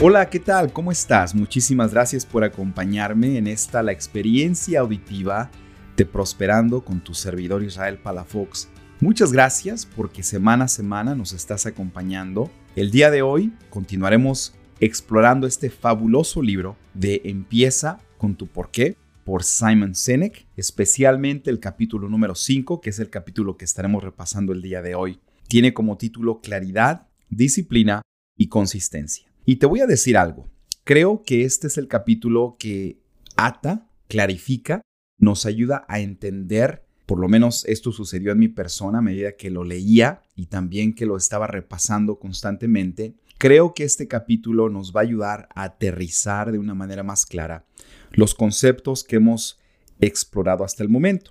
Hola, 0.00 0.30
¿qué 0.30 0.38
tal? 0.38 0.72
¿Cómo 0.72 0.92
estás? 0.92 1.34
Muchísimas 1.34 1.92
gracias 1.92 2.24
por 2.24 2.44
acompañarme 2.44 3.36
en 3.36 3.48
esta 3.48 3.82
la 3.82 3.90
experiencia 3.90 4.78
auditiva 4.78 5.50
de 5.96 6.06
Prosperando 6.06 6.84
con 6.84 7.02
tu 7.02 7.14
servidor 7.14 7.64
Israel 7.64 7.98
Palafox. 7.98 8.68
Muchas 9.00 9.32
gracias 9.32 9.86
porque 9.86 10.22
semana 10.22 10.66
a 10.66 10.68
semana 10.68 11.16
nos 11.16 11.32
estás 11.32 11.66
acompañando. 11.66 12.48
El 12.76 12.92
día 12.92 13.10
de 13.10 13.22
hoy 13.22 13.52
continuaremos 13.70 14.54
explorando 14.78 15.48
este 15.48 15.68
fabuloso 15.68 16.42
libro 16.42 16.76
de 16.94 17.20
Empieza 17.24 17.98
con 18.18 18.36
tu 18.36 18.46
porqué 18.46 18.96
por 19.24 19.42
Simon 19.42 19.96
Sinek, 19.96 20.46
especialmente 20.56 21.50
el 21.50 21.58
capítulo 21.58 22.08
número 22.08 22.36
5, 22.36 22.80
que 22.80 22.90
es 22.90 23.00
el 23.00 23.10
capítulo 23.10 23.56
que 23.56 23.64
estaremos 23.64 24.04
repasando 24.04 24.52
el 24.52 24.62
día 24.62 24.80
de 24.80 24.94
hoy. 24.94 25.18
Tiene 25.48 25.74
como 25.74 25.96
título 25.96 26.40
Claridad, 26.40 27.08
Disciplina 27.30 28.02
y 28.36 28.46
Consistencia. 28.46 29.27
Y 29.48 29.56
te 29.56 29.64
voy 29.64 29.80
a 29.80 29.86
decir 29.86 30.18
algo. 30.18 30.46
Creo 30.84 31.22
que 31.22 31.46
este 31.46 31.68
es 31.68 31.78
el 31.78 31.88
capítulo 31.88 32.56
que 32.58 33.00
ata, 33.34 33.88
clarifica, 34.06 34.82
nos 35.18 35.46
ayuda 35.46 35.86
a 35.88 36.00
entender, 36.00 36.84
por 37.06 37.18
lo 37.18 37.28
menos 37.28 37.64
esto 37.64 37.90
sucedió 37.90 38.32
en 38.32 38.40
mi 38.40 38.48
persona 38.48 38.98
a 38.98 39.00
medida 39.00 39.36
que 39.36 39.48
lo 39.48 39.64
leía 39.64 40.20
y 40.36 40.48
también 40.48 40.94
que 40.94 41.06
lo 41.06 41.16
estaba 41.16 41.46
repasando 41.46 42.18
constantemente. 42.18 43.14
Creo 43.38 43.72
que 43.72 43.84
este 43.84 44.06
capítulo 44.06 44.68
nos 44.68 44.92
va 44.94 45.00
a 45.00 45.04
ayudar 45.04 45.48
a 45.54 45.62
aterrizar 45.62 46.52
de 46.52 46.58
una 46.58 46.74
manera 46.74 47.02
más 47.02 47.24
clara 47.24 47.64
los 48.10 48.34
conceptos 48.34 49.02
que 49.02 49.16
hemos 49.16 49.58
explorado 49.98 50.62
hasta 50.62 50.82
el 50.82 50.90
momento. 50.90 51.30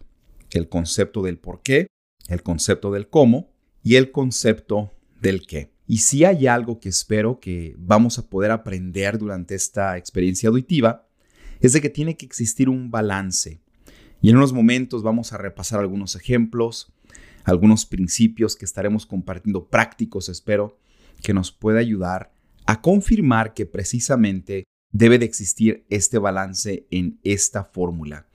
El 0.49 0.69
concepto 0.69 1.21
del 1.21 1.37
por 1.37 1.61
qué, 1.61 1.85
el 2.29 2.41
concepto 2.41 2.91
del 2.91 3.09
cómo 3.09 3.51
y 3.83 3.93
el 3.93 4.11
concepto 4.11 4.95
del 5.21 5.45
qué. 5.45 5.76
Y 5.87 5.99
si 5.99 6.25
hay 6.25 6.47
algo 6.47 6.79
que 6.79 6.89
espero 6.89 7.39
que 7.39 7.73
vamos 7.77 8.19
a 8.19 8.29
poder 8.29 8.51
aprender 8.51 9.17
durante 9.17 9.55
esta 9.55 9.97
experiencia 9.97 10.49
auditiva, 10.49 11.07
es 11.61 11.73
de 11.73 11.81
que 11.81 11.89
tiene 11.89 12.17
que 12.17 12.25
existir 12.25 12.67
un 12.67 12.91
balance. 12.91 13.61
Y 14.21 14.29
en 14.29 14.35
unos 14.35 14.51
momentos 14.51 15.01
vamos 15.01 15.31
a 15.31 15.37
repasar 15.37 15.79
algunos 15.79 16.15
ejemplos, 16.15 16.93
algunos 17.45 17.85
principios 17.85 18.57
que 18.57 18.65
estaremos 18.65 19.05
compartiendo 19.05 19.69
prácticos, 19.69 20.27
espero, 20.27 20.77
que 21.23 21.33
nos 21.33 21.53
pueda 21.53 21.79
ayudar 21.79 22.33
a 22.65 22.81
confirmar 22.81 23.53
que 23.53 23.65
precisamente 23.65 24.65
debe 24.91 25.19
de 25.19 25.25
existir 25.25 25.85
este 25.89 26.17
balance 26.17 26.85
en 26.91 27.19
esta 27.23 27.63
fórmula, 27.63 28.27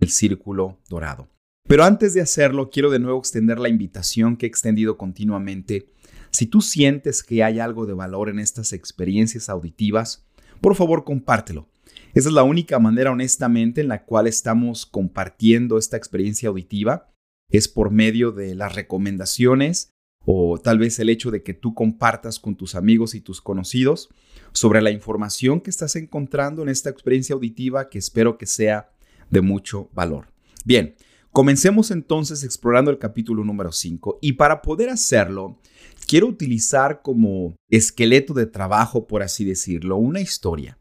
el 0.00 0.08
círculo 0.08 0.80
dorado. 0.88 1.28
Pero 1.68 1.84
antes 1.84 2.14
de 2.14 2.22
hacerlo, 2.22 2.70
quiero 2.70 2.90
de 2.90 2.98
nuevo 2.98 3.18
extender 3.18 3.58
la 3.58 3.68
invitación 3.68 4.36
que 4.36 4.46
he 4.46 4.48
extendido 4.48 4.96
continuamente 4.96 5.86
si 6.30 6.46
tú 6.46 6.60
sientes 6.60 7.22
que 7.22 7.42
hay 7.42 7.58
algo 7.58 7.86
de 7.86 7.94
valor 7.94 8.28
en 8.28 8.38
estas 8.38 8.72
experiencias 8.72 9.48
auditivas, 9.48 10.26
por 10.60 10.74
favor 10.74 11.04
compártelo. 11.04 11.68
Esa 12.14 12.28
es 12.28 12.34
la 12.34 12.42
única 12.42 12.78
manera 12.78 13.12
honestamente 13.12 13.80
en 13.80 13.88
la 13.88 14.04
cual 14.04 14.26
estamos 14.26 14.86
compartiendo 14.86 15.78
esta 15.78 15.96
experiencia 15.96 16.48
auditiva. 16.48 17.10
Es 17.50 17.68
por 17.68 17.90
medio 17.90 18.32
de 18.32 18.54
las 18.54 18.74
recomendaciones 18.74 19.90
o 20.24 20.58
tal 20.58 20.78
vez 20.78 20.98
el 20.98 21.08
hecho 21.08 21.30
de 21.30 21.42
que 21.42 21.54
tú 21.54 21.74
compartas 21.74 22.38
con 22.38 22.56
tus 22.56 22.74
amigos 22.74 23.14
y 23.14 23.20
tus 23.20 23.40
conocidos 23.40 24.10
sobre 24.52 24.82
la 24.82 24.90
información 24.90 25.60
que 25.60 25.70
estás 25.70 25.96
encontrando 25.96 26.62
en 26.62 26.68
esta 26.68 26.90
experiencia 26.90 27.34
auditiva 27.34 27.88
que 27.88 27.98
espero 27.98 28.36
que 28.36 28.46
sea 28.46 28.90
de 29.30 29.40
mucho 29.40 29.88
valor. 29.94 30.26
Bien, 30.64 30.96
comencemos 31.32 31.90
entonces 31.90 32.44
explorando 32.44 32.90
el 32.90 32.98
capítulo 32.98 33.44
número 33.44 33.72
5 33.72 34.18
y 34.20 34.34
para 34.34 34.60
poder 34.60 34.90
hacerlo 34.90 35.58
quiero 36.08 36.26
utilizar 36.26 37.02
como 37.02 37.54
esqueleto 37.70 38.34
de 38.34 38.46
trabajo, 38.46 39.06
por 39.06 39.22
así 39.22 39.44
decirlo, 39.44 39.96
una 39.96 40.20
historia. 40.20 40.78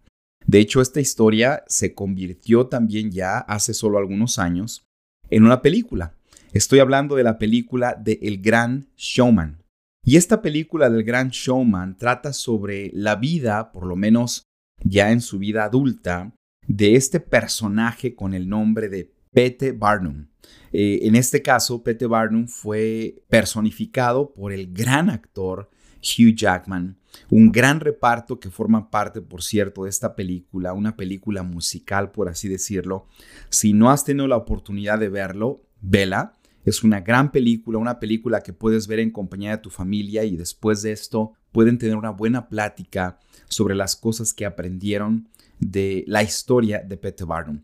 De 0.48 0.60
hecho, 0.60 0.82
esta 0.82 1.02
historia 1.02 1.64
se 1.68 1.94
convirtió 1.94 2.68
también 2.68 3.12
ya 3.12 3.40
hace 3.40 3.74
solo 3.74 3.98
algunos 3.98 4.40
años 4.40 4.88
en 5.30 5.44
una 5.44 5.62
película. 5.62 6.16
Estoy 6.54 6.80
hablando 6.80 7.18
de 7.18 7.24
la 7.24 7.38
película 7.38 7.94
de 7.94 8.18
El 8.22 8.42
Gran 8.42 8.88
Showman. 8.96 9.62
Y 10.06 10.16
esta 10.16 10.42
película 10.42 10.90
del 10.90 11.04
Gran 11.04 11.30
Showman 11.30 11.98
trata 11.98 12.32
sobre 12.32 12.90
la 12.94 13.18
vida, 13.18 13.74
por 13.74 13.86
lo 13.86 13.98
menos 13.98 14.44
ya 14.82 15.12
en 15.12 15.20
su 15.20 15.38
vida 15.38 15.66
adulta, 15.66 16.34
de 16.66 16.96
este 16.96 17.20
personaje 17.20 18.16
con 18.16 18.34
el 18.34 18.48
nombre 18.48 18.88
de 18.88 19.12
Pete 19.32 19.72
Barnum. 19.72 20.28
Eh, 20.72 21.00
en 21.04 21.16
este 21.16 21.42
caso, 21.42 21.84
Pete 21.84 22.08
Barnum 22.08 22.48
fue 22.48 23.24
personificado 23.30 24.34
por 24.34 24.52
el 24.52 24.74
gran 24.74 25.10
actor 25.10 25.70
Hugh 26.02 26.36
Jackman, 26.36 26.98
un 27.30 27.52
gran 27.52 27.80
reparto 27.80 28.40
que 28.40 28.50
forma 28.50 28.90
parte, 28.90 29.22
por 29.22 29.42
cierto, 29.42 29.84
de 29.84 29.90
esta 29.90 30.16
película, 30.16 30.74
una 30.74 30.96
película 30.96 31.44
musical, 31.44 32.12
por 32.12 32.30
así 32.30 32.48
decirlo. 32.48 33.08
Si 33.50 33.74
no 33.74 33.90
has 33.90 34.06
tenido 34.06 34.28
la 34.28 34.38
oportunidad 34.38 35.00
de 35.00 35.10
verlo, 35.10 35.64
vela. 35.82 36.34
Es 36.66 36.84
una 36.84 37.00
gran 37.00 37.32
película, 37.32 37.78
una 37.78 38.00
película 38.00 38.42
que 38.42 38.52
puedes 38.52 38.88
ver 38.88 39.00
en 39.00 39.12
compañía 39.12 39.52
de 39.52 39.58
tu 39.60 39.70
familia 39.70 40.26
y 40.26 40.36
después 40.36 40.82
de 40.82 40.92
esto 40.92 41.34
pueden 41.52 41.78
tener 41.78 41.96
una 41.96 42.10
buena 42.10 42.50
plática 42.50 43.20
sobre 43.48 43.74
las 43.74 43.96
cosas 43.96 44.34
que 44.34 44.46
aprendieron 44.46 45.30
de 45.60 46.04
la 46.08 46.24
historia 46.24 46.84
de 46.86 46.98
Pete 46.98 47.24
Barnum. 47.24 47.62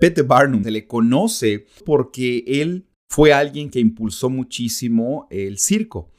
Pete 0.00 0.22
Barnum 0.22 0.64
se 0.64 0.70
le 0.70 0.86
conoce 0.86 1.66
porque 1.84 2.42
él 2.46 2.86
fue 3.10 3.34
alguien 3.34 3.68
que 3.68 3.80
impulsó 3.80 4.30
muchísimo 4.30 5.26
el 5.30 5.58
circo. 5.58 6.10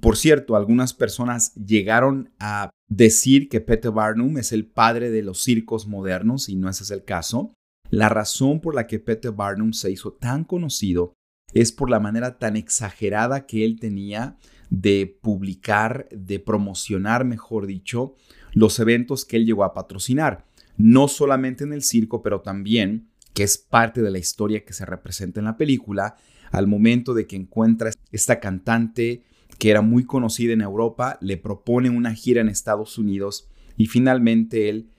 Por 0.00 0.16
cierto, 0.16 0.56
algunas 0.56 0.94
personas 0.94 1.54
llegaron 1.54 2.30
a 2.40 2.70
decir 2.88 3.48
que 3.48 3.60
Pete 3.60 3.88
Barnum 3.88 4.36
es 4.38 4.50
el 4.50 4.66
padre 4.66 5.10
de 5.10 5.22
los 5.22 5.42
circos 5.42 5.86
modernos 5.86 6.48
y 6.48 6.56
no 6.56 6.68
ese 6.68 6.82
es 6.82 6.90
el 6.90 7.04
caso. 7.04 7.54
La 7.88 8.08
razón 8.08 8.60
por 8.60 8.74
la 8.74 8.88
que 8.88 8.98
Pete 8.98 9.28
Barnum 9.28 9.72
se 9.74 9.92
hizo 9.92 10.12
tan 10.12 10.42
conocido 10.42 11.14
es 11.54 11.70
por 11.70 11.88
la 11.88 12.00
manera 12.00 12.38
tan 12.38 12.56
exagerada 12.56 13.46
que 13.46 13.64
él 13.64 13.78
tenía 13.78 14.38
de 14.70 15.18
publicar, 15.20 16.08
de 16.10 16.40
promocionar, 16.40 17.24
mejor 17.24 17.66
dicho, 17.66 18.16
los 18.52 18.78
eventos 18.80 19.24
que 19.24 19.36
él 19.36 19.46
llegó 19.46 19.62
a 19.62 19.74
patrocinar. 19.74 20.46
No 20.76 21.06
solamente 21.08 21.62
en 21.64 21.72
el 21.72 21.82
circo, 21.82 22.22
pero 22.22 22.40
también 22.40 23.09
que 23.34 23.42
es 23.42 23.58
parte 23.58 24.02
de 24.02 24.10
la 24.10 24.18
historia 24.18 24.64
que 24.64 24.72
se 24.72 24.86
representa 24.86 25.40
en 25.40 25.46
la 25.46 25.56
película, 25.56 26.16
al 26.50 26.66
momento 26.66 27.14
de 27.14 27.26
que 27.26 27.36
encuentra 27.36 27.90
esta 28.10 28.40
cantante 28.40 29.22
que 29.58 29.70
era 29.70 29.82
muy 29.82 30.04
conocida 30.04 30.52
en 30.52 30.62
Europa, 30.62 31.18
le 31.20 31.36
propone 31.36 31.90
una 31.90 32.14
gira 32.14 32.40
en 32.40 32.48
Estados 32.48 32.98
Unidos 32.98 33.48
y 33.76 33.86
finalmente 33.86 34.68
él 34.68 34.90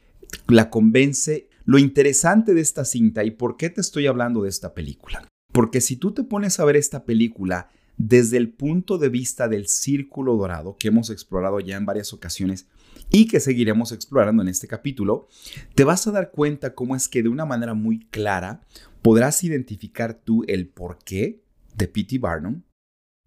la 0.48 0.70
convence. 0.70 1.50
Lo 1.66 1.80
interesante 1.80 2.54
de 2.54 2.62
esta 2.62 2.86
cinta 2.86 3.24
y 3.24 3.32
por 3.32 3.58
qué 3.58 3.70
te 3.70 3.82
estoy 3.82 4.08
hablando 4.08 4.44
de 4.44 4.50
esta 4.50 4.74
película. 4.74 5.28
Porque 5.52 5.82
si 5.82 5.96
tú 5.96 6.14
te 6.14 6.24
pones 6.24 6.60
a 6.60 6.66
ver 6.66 6.76
esta 6.76 7.06
película 7.06 7.70
desde 7.98 8.38
el 8.38 8.52
punto 8.52 8.98
de 8.98 9.10
vista 9.10 9.48
del 9.48 9.68
círculo 9.68 10.36
dorado 10.36 10.78
que 10.78 10.88
hemos 10.88 11.10
explorado 11.10 11.60
ya 11.60 11.78
en 11.78 11.86
varias 11.86 12.14
ocasiones, 12.14 12.68
y 13.12 13.28
que 13.28 13.40
seguiremos 13.40 13.92
explorando 13.92 14.42
en 14.42 14.48
este 14.48 14.68
capítulo, 14.68 15.28
te 15.76 15.84
vas 15.84 16.08
a 16.08 16.12
dar 16.12 16.32
cuenta 16.32 16.74
cómo 16.74 16.96
es 16.96 17.10
que 17.10 17.22
de 17.22 17.30
una 17.30 17.46
manera 17.46 17.74
muy 17.74 18.00
clara 18.08 18.62
podrás 19.02 19.44
identificar 19.44 20.14
tú 20.14 20.44
el 20.48 20.68
porqué 20.68 21.44
de 21.76 21.88
P.T. 21.88 22.20
Barnum, 22.20 22.64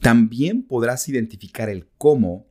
también 0.00 0.62
podrás 0.66 1.08
identificar 1.08 1.68
el 1.68 1.86
cómo 1.98 2.46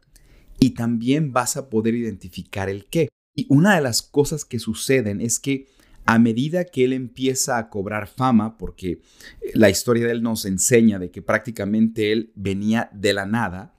y 0.60 0.72
también 0.72 1.34
vas 1.34 1.58
a 1.58 1.70
poder 1.70 1.96
identificar 1.96 2.70
el 2.70 2.86
qué. 2.86 3.10
Y 3.36 3.48
una 3.50 3.76
de 3.76 3.82
las 3.82 4.02
cosas 4.02 4.46
que 4.46 4.60
suceden 4.60 5.20
es 5.20 5.40
que 5.40 5.68
a 6.06 6.20
medida 6.20 6.66
que 6.66 6.84
él 6.84 6.94
empieza 6.94 7.58
a 7.58 7.70
cobrar 7.70 8.08
fama, 8.08 8.58
porque 8.58 9.02
la 9.54 9.70
historia 9.70 10.06
de 10.06 10.12
él 10.12 10.24
nos 10.24 10.46
enseña 10.46 11.00
de 11.00 11.12
que 11.12 11.22
prácticamente 11.22 12.12
él 12.12 12.32
venía 12.36 12.90
de 12.94 13.14
la 13.14 13.26
nada, 13.26 13.74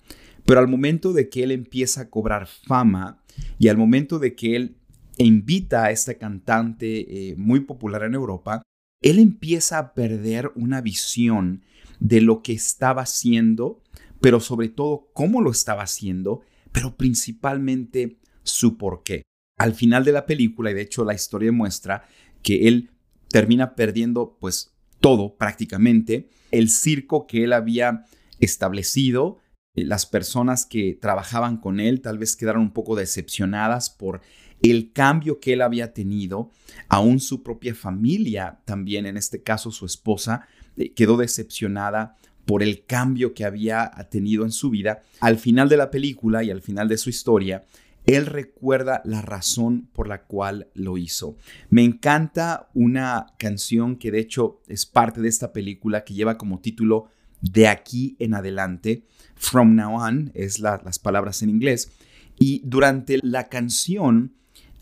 pero 0.44 0.60
al 0.60 0.68
momento 0.68 1.12
de 1.12 1.28
que 1.28 1.42
él 1.42 1.52
empieza 1.52 2.02
a 2.02 2.10
cobrar 2.10 2.46
fama 2.46 3.22
y 3.58 3.68
al 3.68 3.76
momento 3.76 4.18
de 4.18 4.34
que 4.34 4.56
él 4.56 4.76
invita 5.18 5.84
a 5.84 5.90
esta 5.90 6.14
cantante 6.14 7.30
eh, 7.30 7.36
muy 7.36 7.60
popular 7.60 8.02
en 8.02 8.14
Europa, 8.14 8.62
él 9.02 9.18
empieza 9.18 9.78
a 9.78 9.94
perder 9.94 10.50
una 10.54 10.80
visión 10.80 11.62
de 12.00 12.20
lo 12.20 12.42
que 12.42 12.52
estaba 12.52 13.02
haciendo, 13.02 13.82
pero 14.20 14.40
sobre 14.40 14.68
todo 14.68 15.10
cómo 15.12 15.40
lo 15.40 15.50
estaba 15.50 15.82
haciendo, 15.82 16.40
pero 16.72 16.96
principalmente 16.96 18.18
su 18.42 18.76
porqué. 18.76 19.22
Al 19.56 19.74
final 19.74 20.04
de 20.04 20.12
la 20.12 20.26
película, 20.26 20.70
y 20.70 20.74
de 20.74 20.82
hecho 20.82 21.04
la 21.04 21.14
historia 21.14 21.52
muestra 21.52 22.06
que 22.42 22.68
él 22.68 22.90
termina 23.28 23.74
perdiendo 23.74 24.36
pues 24.40 24.74
todo 25.00 25.36
prácticamente, 25.36 26.28
el 26.50 26.70
circo 26.70 27.26
que 27.26 27.44
él 27.44 27.52
había 27.52 28.04
establecido, 28.40 29.38
eh, 29.74 29.84
las 29.84 30.06
personas 30.06 30.66
que 30.66 30.98
trabajaban 31.00 31.58
con 31.58 31.80
él 31.80 32.00
tal 32.00 32.18
vez 32.18 32.36
quedaron 32.36 32.62
un 32.62 32.72
poco 32.72 32.96
decepcionadas 32.96 33.90
por 33.90 34.20
el 34.62 34.92
cambio 34.92 35.40
que 35.40 35.52
él 35.52 35.62
había 35.62 35.92
tenido, 35.92 36.50
aún 36.88 37.20
su 37.20 37.42
propia 37.42 37.74
familia 37.74 38.60
también, 38.64 39.04
en 39.04 39.16
este 39.16 39.42
caso 39.42 39.70
su 39.70 39.84
esposa, 39.84 40.46
eh, 40.76 40.92
quedó 40.94 41.16
decepcionada 41.16 42.16
por 42.46 42.62
el 42.62 42.84
cambio 42.84 43.34
que 43.34 43.44
había 43.44 43.90
tenido 44.10 44.44
en 44.44 44.52
su 44.52 44.70
vida. 44.70 45.02
Al 45.20 45.38
final 45.38 45.68
de 45.68 45.76
la 45.76 45.90
película 45.90 46.42
y 46.44 46.50
al 46.50 46.62
final 46.62 46.88
de 46.88 46.98
su 46.98 47.10
historia, 47.10 47.64
él 48.06 48.26
recuerda 48.26 49.00
la 49.04 49.22
razón 49.22 49.88
por 49.92 50.08
la 50.08 50.24
cual 50.24 50.68
lo 50.74 50.98
hizo. 50.98 51.36
Me 51.70 51.84
encanta 51.84 52.68
una 52.74 53.26
canción 53.38 53.96
que 53.96 54.10
de 54.10 54.20
hecho 54.20 54.60
es 54.68 54.84
parte 54.84 55.20
de 55.20 55.28
esta 55.28 55.52
película 55.52 56.04
que 56.04 56.14
lleva 56.14 56.36
como 56.36 56.60
título 56.60 57.06
De 57.40 57.66
aquí 57.66 58.16
en 58.18 58.34
adelante. 58.34 59.06
From 59.36 59.74
now 59.74 59.94
on 59.94 60.30
es 60.34 60.58
las 60.58 60.98
palabras 60.98 61.42
en 61.42 61.50
inglés. 61.50 61.92
Y 62.38 62.62
durante 62.64 63.18
la 63.22 63.48
canción 63.48 64.34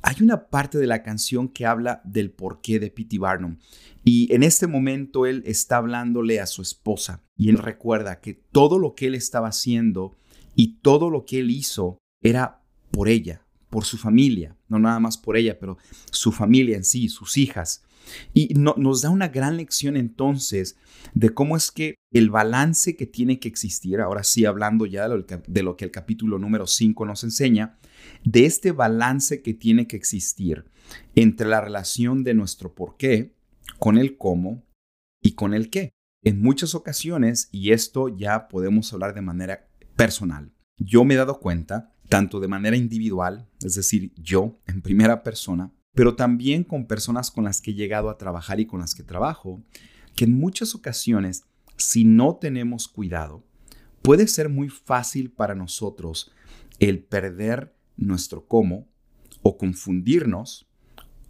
hay 0.02 0.16
una 0.20 0.48
parte 0.48 0.78
de 0.78 0.88
la 0.88 1.04
canción 1.04 1.48
que 1.48 1.64
habla 1.64 2.00
del 2.04 2.32
porqué 2.32 2.80
de 2.80 2.90
P.T. 2.90 3.18
Barnum. 3.18 3.58
Y 4.04 4.34
en 4.34 4.42
este 4.42 4.66
momento 4.66 5.26
él 5.26 5.44
está 5.46 5.76
hablándole 5.76 6.40
a 6.40 6.46
su 6.46 6.60
esposa 6.60 7.22
y 7.36 7.50
él 7.50 7.58
recuerda 7.58 8.20
que 8.20 8.34
todo 8.34 8.80
lo 8.80 8.96
que 8.96 9.06
él 9.06 9.14
estaba 9.14 9.48
haciendo 9.48 10.16
y 10.56 10.80
todo 10.80 11.08
lo 11.08 11.24
que 11.24 11.38
él 11.38 11.52
hizo 11.52 11.98
era 12.20 12.61
por 12.92 13.08
ella, 13.08 13.44
por 13.70 13.84
su 13.84 13.98
familia, 13.98 14.56
no 14.68 14.78
nada 14.78 15.00
más 15.00 15.18
por 15.18 15.36
ella, 15.36 15.58
pero 15.58 15.78
su 16.10 16.30
familia 16.30 16.76
en 16.76 16.84
sí, 16.84 17.08
sus 17.08 17.36
hijas. 17.36 17.82
Y 18.34 18.54
nos 18.54 19.00
da 19.00 19.10
una 19.10 19.28
gran 19.28 19.56
lección 19.56 19.96
entonces 19.96 20.76
de 21.14 21.30
cómo 21.30 21.56
es 21.56 21.70
que 21.70 21.94
el 22.12 22.30
balance 22.30 22.96
que 22.96 23.06
tiene 23.06 23.38
que 23.38 23.48
existir, 23.48 24.00
ahora 24.00 24.24
sí 24.24 24.44
hablando 24.44 24.86
ya 24.86 25.08
de 25.08 25.62
lo 25.62 25.76
que 25.76 25.84
el 25.84 25.90
capítulo 25.90 26.38
número 26.38 26.66
5 26.66 27.06
nos 27.06 27.24
enseña, 27.24 27.78
de 28.24 28.44
este 28.44 28.72
balance 28.72 29.42
que 29.42 29.54
tiene 29.54 29.86
que 29.86 29.96
existir 29.96 30.66
entre 31.14 31.48
la 31.48 31.60
relación 31.60 32.24
de 32.24 32.34
nuestro 32.34 32.74
por 32.74 32.96
qué 32.96 33.34
con 33.78 33.96
el 33.98 34.18
cómo 34.18 34.66
y 35.22 35.32
con 35.32 35.54
el 35.54 35.70
qué. 35.70 35.90
En 36.24 36.40
muchas 36.40 36.74
ocasiones, 36.74 37.48
y 37.52 37.72
esto 37.72 38.08
ya 38.08 38.48
podemos 38.48 38.92
hablar 38.92 39.14
de 39.14 39.22
manera 39.22 39.68
personal, 39.96 40.52
yo 40.76 41.04
me 41.04 41.14
he 41.14 41.16
dado 41.16 41.40
cuenta 41.40 41.91
tanto 42.12 42.40
de 42.40 42.46
manera 42.46 42.76
individual, 42.76 43.48
es 43.64 43.74
decir, 43.74 44.12
yo 44.16 44.60
en 44.66 44.82
primera 44.82 45.22
persona, 45.22 45.72
pero 45.94 46.14
también 46.14 46.62
con 46.62 46.86
personas 46.86 47.30
con 47.30 47.44
las 47.44 47.62
que 47.62 47.70
he 47.70 47.74
llegado 47.74 48.10
a 48.10 48.18
trabajar 48.18 48.60
y 48.60 48.66
con 48.66 48.80
las 48.80 48.94
que 48.94 49.02
trabajo, 49.02 49.62
que 50.14 50.26
en 50.26 50.38
muchas 50.38 50.74
ocasiones, 50.74 51.44
si 51.78 52.04
no 52.04 52.36
tenemos 52.36 52.86
cuidado, 52.86 53.46
puede 54.02 54.28
ser 54.28 54.50
muy 54.50 54.68
fácil 54.68 55.30
para 55.30 55.54
nosotros 55.54 56.30
el 56.80 57.02
perder 57.02 57.74
nuestro 57.96 58.46
cómo 58.46 58.90
o 59.40 59.56
confundirnos 59.56 60.68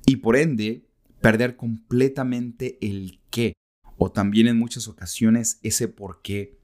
y 0.04 0.16
por 0.16 0.34
ende 0.34 0.84
perder 1.20 1.54
completamente 1.54 2.78
el 2.80 3.20
qué 3.30 3.52
o 3.98 4.10
también 4.10 4.48
en 4.48 4.58
muchas 4.58 4.88
ocasiones 4.88 5.60
ese 5.62 5.86
por 5.86 6.22
qué 6.22 6.58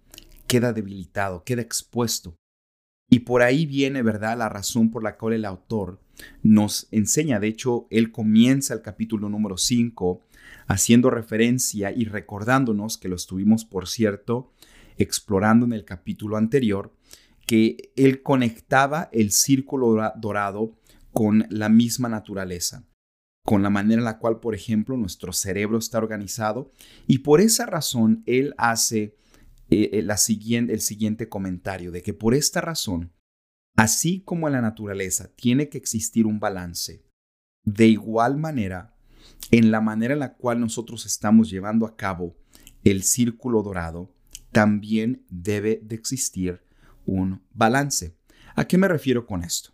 queda 0.49 0.73
debilitado, 0.73 1.45
queda 1.45 1.63
expuesto 1.63 2.35
y 3.11 3.21
por 3.21 3.43
ahí 3.43 3.67
viene, 3.67 4.03
¿verdad?, 4.03 4.37
la 4.37 4.49
razón 4.49 4.91
por 4.91 5.03
la 5.03 5.17
cual 5.17 5.35
el 5.35 5.45
autor 5.45 6.01
nos 6.43 6.89
enseña. 6.91 7.41
De 7.41 7.49
hecho, 7.49 7.87
él 7.91 8.13
comienza 8.13 8.75
el 8.75 8.83
capítulo 8.83 9.29
número 9.29 9.57
5 9.57 10.23
haciendo 10.67 11.11
referencia 11.11 11.93
y 11.93 12.05
recordándonos 12.05 12.99
que 12.99 13.09
lo 13.09 13.17
estuvimos, 13.17 13.65
por 13.65 13.89
cierto, 13.89 14.53
explorando 14.99 15.65
en 15.65 15.73
el 15.73 15.85
capítulo 15.85 16.37
anterior, 16.37 16.95
que 17.47 17.93
él 17.97 18.23
conectaba 18.23 19.09
el 19.13 19.31
círculo 19.31 20.13
dorado 20.17 20.77
con 21.13 21.47
la 21.49 21.71
misma 21.71 22.11
naturaleza, 22.11 22.85
con 23.45 23.63
la 23.63 23.71
manera 23.71 24.01
en 24.01 24.05
la 24.05 24.19
cual, 24.19 24.41
por 24.41 24.55
ejemplo, 24.55 24.99
nuestro 24.99 25.33
cerebro 25.33 25.79
está 25.79 25.97
organizado. 25.97 26.73
Y 27.07 27.21
por 27.21 27.41
esa 27.41 27.65
razón, 27.65 28.23
él 28.27 28.55
hace 28.59 29.17
eh, 29.71 29.91
eh, 29.93 30.17
siguiente, 30.17 30.73
el 30.73 30.81
siguiente 30.81 31.29
comentario, 31.29 31.93
de 31.93 32.03
que 32.03 32.15
por 32.15 32.35
esta 32.35 32.61
razón, 32.61 33.13
así 33.77 34.23
como 34.23 34.47
en 34.47 34.55
la 34.55 34.63
naturaleza 34.63 35.31
tiene 35.35 35.69
que 35.69 35.79
existir 35.79 36.27
un 36.27 36.41
balance, 36.41 37.05
de 37.65 37.87
igual 37.87 38.37
manera, 38.37 38.97
en 39.51 39.71
la 39.71 39.81
manera 39.81 40.15
en 40.15 40.21
la 40.21 40.35
cual 40.35 40.61
nosotros 40.61 41.07
estamos 41.07 41.51
llevando 41.51 41.87
a 41.87 41.97
cabo 41.97 42.37
el 42.85 43.03
círculo 43.03 43.63
dorado, 43.63 44.15
también 44.53 45.25
debe 45.29 45.81
de 45.83 45.95
existir 45.95 46.63
un 47.05 47.43
balance. 47.53 48.17
¿A 48.57 48.67
qué 48.67 48.79
me 48.79 48.89
refiero 48.89 49.27
con 49.27 49.45
esto? 49.45 49.73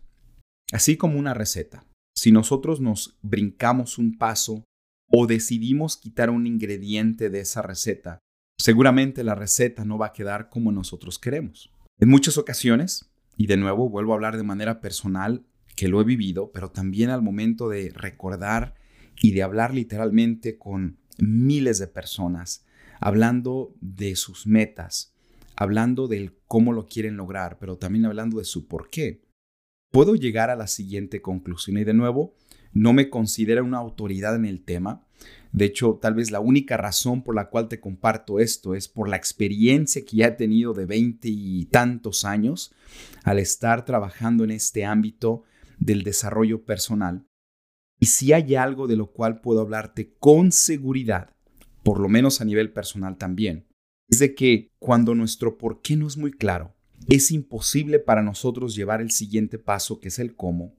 Así 0.71 0.97
como 0.97 1.17
una 1.17 1.33
receta. 1.33 1.85
Si 2.15 2.31
nosotros 2.31 2.81
nos 2.81 3.17
brincamos 3.21 3.97
un 3.97 4.17
paso 4.17 4.63
o 5.09 5.27
decidimos 5.27 5.97
quitar 5.97 6.29
un 6.29 6.47
ingrediente 6.47 7.29
de 7.29 7.41
esa 7.41 7.61
receta, 7.61 8.19
seguramente 8.57 9.23
la 9.23 9.35
receta 9.35 9.85
no 9.85 9.97
va 9.97 10.07
a 10.07 10.13
quedar 10.13 10.49
como 10.49 10.71
nosotros 10.71 11.19
queremos. 11.19 11.71
En 11.99 12.09
muchas 12.09 12.37
ocasiones, 12.37 13.09
y 13.37 13.47
de 13.47 13.57
nuevo 13.57 13.89
vuelvo 13.89 14.13
a 14.13 14.15
hablar 14.15 14.37
de 14.37 14.43
manera 14.43 14.81
personal, 14.81 15.45
que 15.75 15.87
lo 15.87 16.01
he 16.01 16.03
vivido, 16.03 16.51
pero 16.51 16.71
también 16.71 17.09
al 17.09 17.21
momento 17.21 17.69
de 17.69 17.91
recordar 17.93 18.75
y 19.21 19.31
de 19.31 19.43
hablar 19.43 19.73
literalmente 19.73 20.57
con 20.57 20.97
miles 21.17 21.79
de 21.79 21.87
personas, 21.87 22.65
hablando 22.99 23.75
de 23.81 24.15
sus 24.15 24.47
metas, 24.47 25.13
hablando 25.55 26.07
del 26.07 26.37
cómo 26.47 26.73
lo 26.73 26.87
quieren 26.87 27.17
lograr, 27.17 27.57
pero 27.59 27.77
también 27.77 28.05
hablando 28.05 28.37
de 28.39 28.45
su 28.45 28.67
por 28.67 28.89
qué, 28.89 29.21
puedo 29.91 30.15
llegar 30.15 30.49
a 30.49 30.55
la 30.55 30.67
siguiente 30.67 31.21
conclusión. 31.21 31.77
Y 31.77 31.83
de 31.83 31.93
nuevo, 31.93 32.35
no 32.75 32.93
me 32.93 33.09
considero 33.09 33.65
una 33.65 33.79
autoridad 33.79 34.35
en 34.35 34.45
el 34.45 34.63
tema, 34.63 35.01
de 35.55 35.63
hecho, 35.63 35.99
tal 36.01 36.15
vez 36.15 36.31
la 36.31 36.41
única 36.41 36.75
razón 36.75 37.23
por 37.23 37.33
la 37.33 37.49
cual 37.49 37.69
te 37.69 37.79
comparto 37.79 38.41
esto 38.41 38.75
es 38.75 38.89
por 38.89 39.07
la 39.07 39.15
experiencia 39.15 40.03
que 40.03 40.17
ya 40.17 40.27
he 40.27 40.31
tenido 40.31 40.73
de 40.73 40.85
veinte 40.85 41.29
y 41.29 41.63
tantos 41.67 42.25
años 42.25 42.75
al 43.23 43.39
estar 43.39 43.85
trabajando 43.85 44.43
en 44.43 44.51
este 44.51 44.83
ámbito 44.83 45.43
del 45.79 46.03
desarrollo 46.03 46.65
personal. 46.65 47.25
Y 48.01 48.07
si 48.07 48.33
hay 48.33 48.55
algo 48.55 48.85
de 48.85 48.97
lo 48.97 49.13
cual 49.13 49.39
puedo 49.39 49.61
hablarte 49.61 50.13
con 50.19 50.51
seguridad, 50.51 51.29
por 51.83 52.01
lo 52.01 52.09
menos 52.09 52.41
a 52.41 52.45
nivel 52.45 52.73
personal 52.73 53.17
también, 53.17 53.65
es 54.09 54.19
de 54.19 54.35
que 54.35 54.73
cuando 54.77 55.15
nuestro 55.15 55.57
por 55.57 55.81
qué 55.81 55.95
no 55.95 56.05
es 56.05 56.17
muy 56.17 56.31
claro, 56.31 56.75
es 57.07 57.31
imposible 57.31 57.99
para 57.99 58.23
nosotros 58.23 58.75
llevar 58.75 58.99
el 58.99 59.11
siguiente 59.11 59.57
paso 59.57 60.01
que 60.01 60.09
es 60.09 60.19
el 60.19 60.35
cómo, 60.35 60.75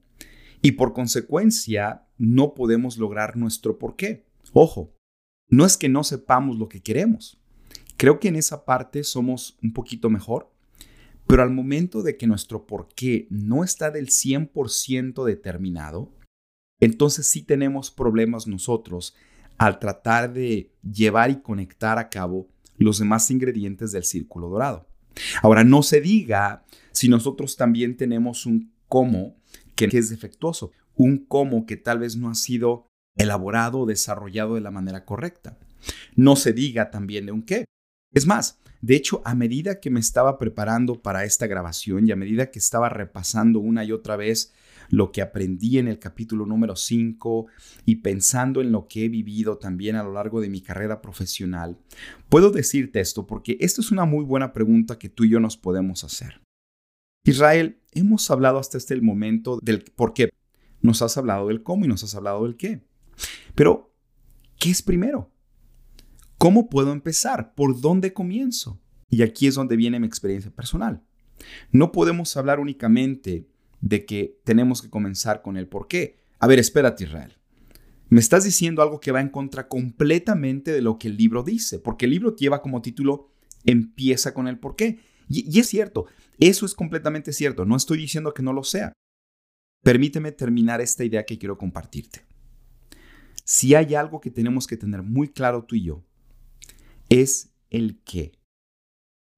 y 0.67 0.73
por 0.73 0.91
consecuencia 0.91 2.05
no 2.17 2.53
podemos 2.53 2.97
lograr 2.97 3.37
nuestro 3.37 3.79
por 3.79 3.95
qué. 3.95 4.25
Ojo, 4.51 4.93
no 5.47 5.65
es 5.65 5.77
que 5.77 5.87
no 5.87 6.03
sepamos 6.03 6.57
lo 6.57 6.67
que 6.67 6.81
queremos. 6.81 7.41
Creo 7.95 8.19
que 8.19 8.27
en 8.27 8.35
esa 8.35 8.65
parte 8.65 9.05
somos 9.05 9.57
un 9.63 9.71
poquito 9.71 10.09
mejor, 10.09 10.51
pero 11.25 11.41
al 11.41 11.51
momento 11.51 12.03
de 12.03 12.17
que 12.17 12.27
nuestro 12.27 12.65
por 12.65 12.89
qué 12.93 13.27
no 13.29 13.63
está 13.63 13.91
del 13.91 14.07
100% 14.07 15.23
determinado, 15.23 16.13
entonces 16.81 17.27
sí 17.27 17.43
tenemos 17.43 17.89
problemas 17.89 18.45
nosotros 18.45 19.15
al 19.57 19.79
tratar 19.79 20.33
de 20.33 20.73
llevar 20.83 21.31
y 21.31 21.41
conectar 21.41 21.97
a 21.97 22.09
cabo 22.09 22.49
los 22.75 22.99
demás 22.99 23.31
ingredientes 23.31 23.93
del 23.93 24.03
círculo 24.03 24.49
dorado. 24.49 24.85
Ahora, 25.41 25.63
no 25.63 25.81
se 25.81 26.01
diga 26.01 26.65
si 26.91 27.07
nosotros 27.07 27.55
también 27.55 27.95
tenemos 27.95 28.45
un 28.45 28.73
cómo 28.89 29.37
que 29.85 29.97
es 29.97 30.09
defectuoso, 30.09 30.71
un 30.95 31.25
cómo 31.25 31.65
que 31.65 31.77
tal 31.77 31.99
vez 31.99 32.17
no 32.17 32.29
ha 32.29 32.35
sido 32.35 32.87
elaborado 33.15 33.79
o 33.79 33.85
desarrollado 33.85 34.55
de 34.55 34.61
la 34.61 34.71
manera 34.71 35.05
correcta. 35.05 35.57
No 36.15 36.35
se 36.35 36.53
diga 36.53 36.91
también 36.91 37.25
de 37.27 37.31
un 37.31 37.43
qué. 37.43 37.65
Es 38.13 38.25
más, 38.25 38.59
de 38.81 38.95
hecho, 38.95 39.21
a 39.25 39.35
medida 39.35 39.79
que 39.79 39.89
me 39.89 39.99
estaba 39.99 40.37
preparando 40.37 41.01
para 41.01 41.23
esta 41.23 41.47
grabación 41.47 42.07
y 42.07 42.11
a 42.11 42.15
medida 42.15 42.51
que 42.51 42.59
estaba 42.59 42.89
repasando 42.89 43.59
una 43.59 43.83
y 43.83 43.91
otra 43.91 44.15
vez 44.15 44.53
lo 44.89 45.11
que 45.11 45.21
aprendí 45.21 45.79
en 45.79 45.87
el 45.87 45.99
capítulo 45.99 46.45
número 46.45 46.75
5 46.75 47.47
y 47.85 47.97
pensando 47.97 48.61
en 48.61 48.71
lo 48.71 48.87
que 48.87 49.05
he 49.05 49.09
vivido 49.09 49.57
también 49.57 49.95
a 49.95 50.03
lo 50.03 50.13
largo 50.13 50.39
de 50.41 50.49
mi 50.49 50.61
carrera 50.61 51.01
profesional, 51.01 51.77
puedo 52.29 52.51
decirte 52.51 52.99
esto 52.99 53.27
porque 53.27 53.57
esto 53.59 53.81
es 53.81 53.91
una 53.91 54.05
muy 54.05 54.23
buena 54.23 54.53
pregunta 54.53 54.97
que 54.97 55.09
tú 55.09 55.25
y 55.25 55.29
yo 55.29 55.39
nos 55.39 55.57
podemos 55.57 56.03
hacer. 56.03 56.39
Israel, 57.29 57.81
hemos 57.91 58.31
hablado 58.31 58.57
hasta 58.57 58.77
este 58.77 58.99
momento 59.01 59.59
del 59.61 59.83
por 59.83 60.13
qué. 60.13 60.29
Nos 60.81 61.01
has 61.01 61.17
hablado 61.17 61.49
del 61.49 61.61
cómo 61.61 61.83
y 61.83 61.87
nos 61.87 62.03
has 62.03 62.15
hablado 62.15 62.43
del 62.43 62.55
qué. 62.55 62.85
Pero, 63.53 63.93
¿qué 64.57 64.69
es 64.69 64.81
primero? 64.81 65.29
¿Cómo 66.37 66.69
puedo 66.69 66.93
empezar? 66.93 67.53
¿Por 67.53 67.81
dónde 67.81 68.13
comienzo? 68.13 68.79
Y 69.09 69.23
aquí 69.23 69.47
es 69.47 69.55
donde 69.55 69.75
viene 69.75 69.99
mi 69.99 70.07
experiencia 70.07 70.51
personal. 70.51 71.03
No 71.71 71.91
podemos 71.91 72.37
hablar 72.37 72.59
únicamente 72.59 73.49
de 73.81 74.05
que 74.05 74.39
tenemos 74.43 74.81
que 74.81 74.89
comenzar 74.89 75.41
con 75.41 75.57
el 75.57 75.67
por 75.67 75.87
qué. 75.87 76.19
A 76.39 76.47
ver, 76.47 76.59
espérate 76.59 77.03
Israel. 77.03 77.37
Me 78.09 78.21
estás 78.21 78.45
diciendo 78.45 78.81
algo 78.81 79.01
que 79.01 79.11
va 79.11 79.19
en 79.19 79.29
contra 79.29 79.67
completamente 79.67 80.71
de 80.71 80.81
lo 80.81 80.97
que 80.97 81.09
el 81.09 81.17
libro 81.17 81.43
dice, 81.43 81.77
porque 81.77 82.05
el 82.05 82.11
libro 82.11 82.35
lleva 82.35 82.61
como 82.61 82.81
título 82.81 83.31
Empieza 83.65 84.33
con 84.33 84.47
el 84.47 84.59
por 84.59 84.77
qué. 84.77 84.99
Y, 85.29 85.59
es 85.59 85.67
cierto, 85.67 86.05
eso 86.39 86.65
es 86.65 86.73
completamente 86.73 87.33
cierto, 87.33 87.65
no 87.65 87.75
estoy 87.75 87.97
diciendo 87.97 88.33
que 88.33 88.43
no 88.43 88.53
lo 88.53 88.63
sea. 88.63 88.93
Permíteme 89.83 90.31
terminar 90.31 90.81
esta 90.81 91.03
idea 91.03 91.25
que 91.25 91.37
quiero 91.37 91.57
compartirte. 91.57 92.25
Si 93.43 93.75
hay 93.75 93.95
algo 93.95 94.19
que 94.19 94.31
tenemos 94.31 94.67
que 94.67 94.77
tener 94.77 95.03
muy 95.03 95.29
claro 95.29 95.63
tú 95.63 95.75
y 95.75 95.83
yo, 95.83 96.03
es 97.09 97.53
el 97.69 98.01
qué. 98.03 98.33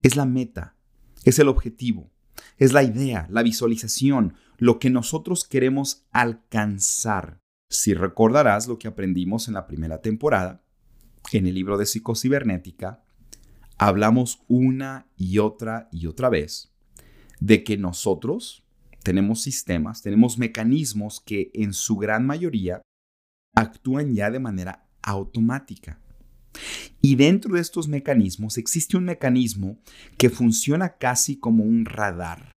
Es 0.02 0.16
la 0.16 0.26
meta, 0.26 0.78
es 1.26 1.40
el 1.40 1.50
objetivo, 1.50 2.12
es 2.58 2.74
la 2.74 2.84
idea, 2.84 3.28
la 3.30 3.44
visualización, 3.44 4.36
lo 4.58 4.80
que 4.80 4.90
nosotros 4.90 5.46
queremos 5.46 6.08
alcanzar. 6.12 7.40
Si 7.70 7.94
recordarás 7.94 8.68
lo 8.68 8.80
que 8.80 8.88
aprendimos 8.88 9.48
en 9.48 9.54
la 9.56 9.68
primera 9.68 10.02
temporada, 10.02 10.64
en 11.32 11.48
el 11.48 11.54
libro 11.54 11.78
de 11.78 11.86
psicocibernética, 11.86 13.04
hablamos 13.80 14.44
una 14.48 15.08
y 15.16 15.40
otra 15.40 15.90
y 15.92 16.06
otra 16.06 16.30
vez 16.30 16.72
de 17.40 17.64
que 17.64 17.78
nosotros 17.78 18.64
tenemos 19.02 19.42
sistemas, 19.42 20.02
tenemos 20.02 20.38
mecanismos 20.38 21.22
que 21.22 21.50
en 21.54 21.74
su 21.74 21.96
gran 21.96 22.26
mayoría 22.28 22.82
actúan 23.56 24.14
ya 24.14 24.30
de 24.30 24.40
manera 24.40 24.86
automática. 25.02 26.00
Y 27.02 27.16
dentro 27.16 27.56
de 27.56 27.62
estos 27.62 27.88
mecanismos 27.88 28.58
existe 28.58 28.98
un 28.98 29.06
mecanismo 29.06 29.80
que 30.18 30.30
funciona 30.30 30.98
casi 30.98 31.38
como 31.38 31.64
un 31.64 31.86
radar. 31.86 32.52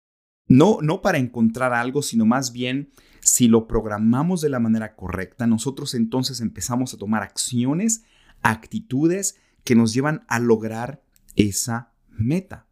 No, 0.47 0.79
no 0.81 1.01
para 1.01 1.19
encontrar 1.19 1.73
algo, 1.73 2.01
sino 2.01 2.25
más 2.25 2.51
bien 2.51 2.89
si 3.21 3.47
lo 3.47 3.67
programamos 3.67 4.41
de 4.41 4.49
la 4.49 4.59
manera 4.59 4.95
correcta, 4.95 5.45
nosotros 5.45 5.93
entonces 5.93 6.41
empezamos 6.41 6.95
a 6.95 6.97
tomar 6.97 7.21
acciones, 7.21 8.03
actitudes 8.41 9.37
que 9.63 9.75
nos 9.75 9.93
llevan 9.93 10.25
a 10.27 10.39
lograr 10.39 11.03
esa 11.35 11.93
meta. 12.09 12.67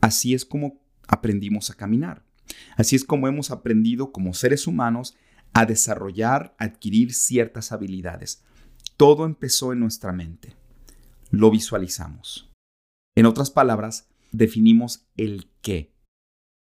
Así 0.00 0.34
es 0.34 0.44
como 0.44 0.80
aprendimos 1.06 1.70
a 1.70 1.74
caminar. 1.74 2.24
Así 2.76 2.96
es 2.96 3.04
como 3.04 3.28
hemos 3.28 3.50
aprendido 3.50 4.12
como 4.12 4.34
seres 4.34 4.66
humanos 4.66 5.16
a 5.52 5.66
desarrollar, 5.66 6.54
adquirir 6.58 7.12
ciertas 7.12 7.72
habilidades. 7.72 8.44
Todo 8.96 9.24
empezó 9.24 9.72
en 9.72 9.80
nuestra 9.80 10.12
mente. 10.12 10.56
Lo 11.30 11.50
visualizamos. 11.50 12.50
En 13.16 13.26
otras 13.26 13.50
palabras, 13.50 14.08
definimos 14.32 15.08
el 15.16 15.50
qué. 15.62 15.92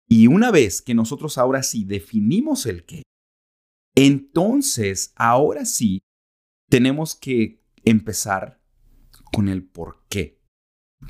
Y 0.09 0.28
una 0.28 0.50
vez 0.50 0.83
que 0.83 0.95
nosotros 0.95 1.38
ahora 1.38 1.62
sí 1.62 1.85
definimos 1.85 2.66
el 2.66 2.85
qué, 2.85 3.02
entonces 3.97 5.12
ahora 5.16 5.64
sí 5.64 6.00
tenemos 6.68 7.14
que 7.14 7.62
empezar 7.85 8.61
con 9.33 9.49
el 9.49 9.64
por 9.64 10.04
qué. 10.09 10.36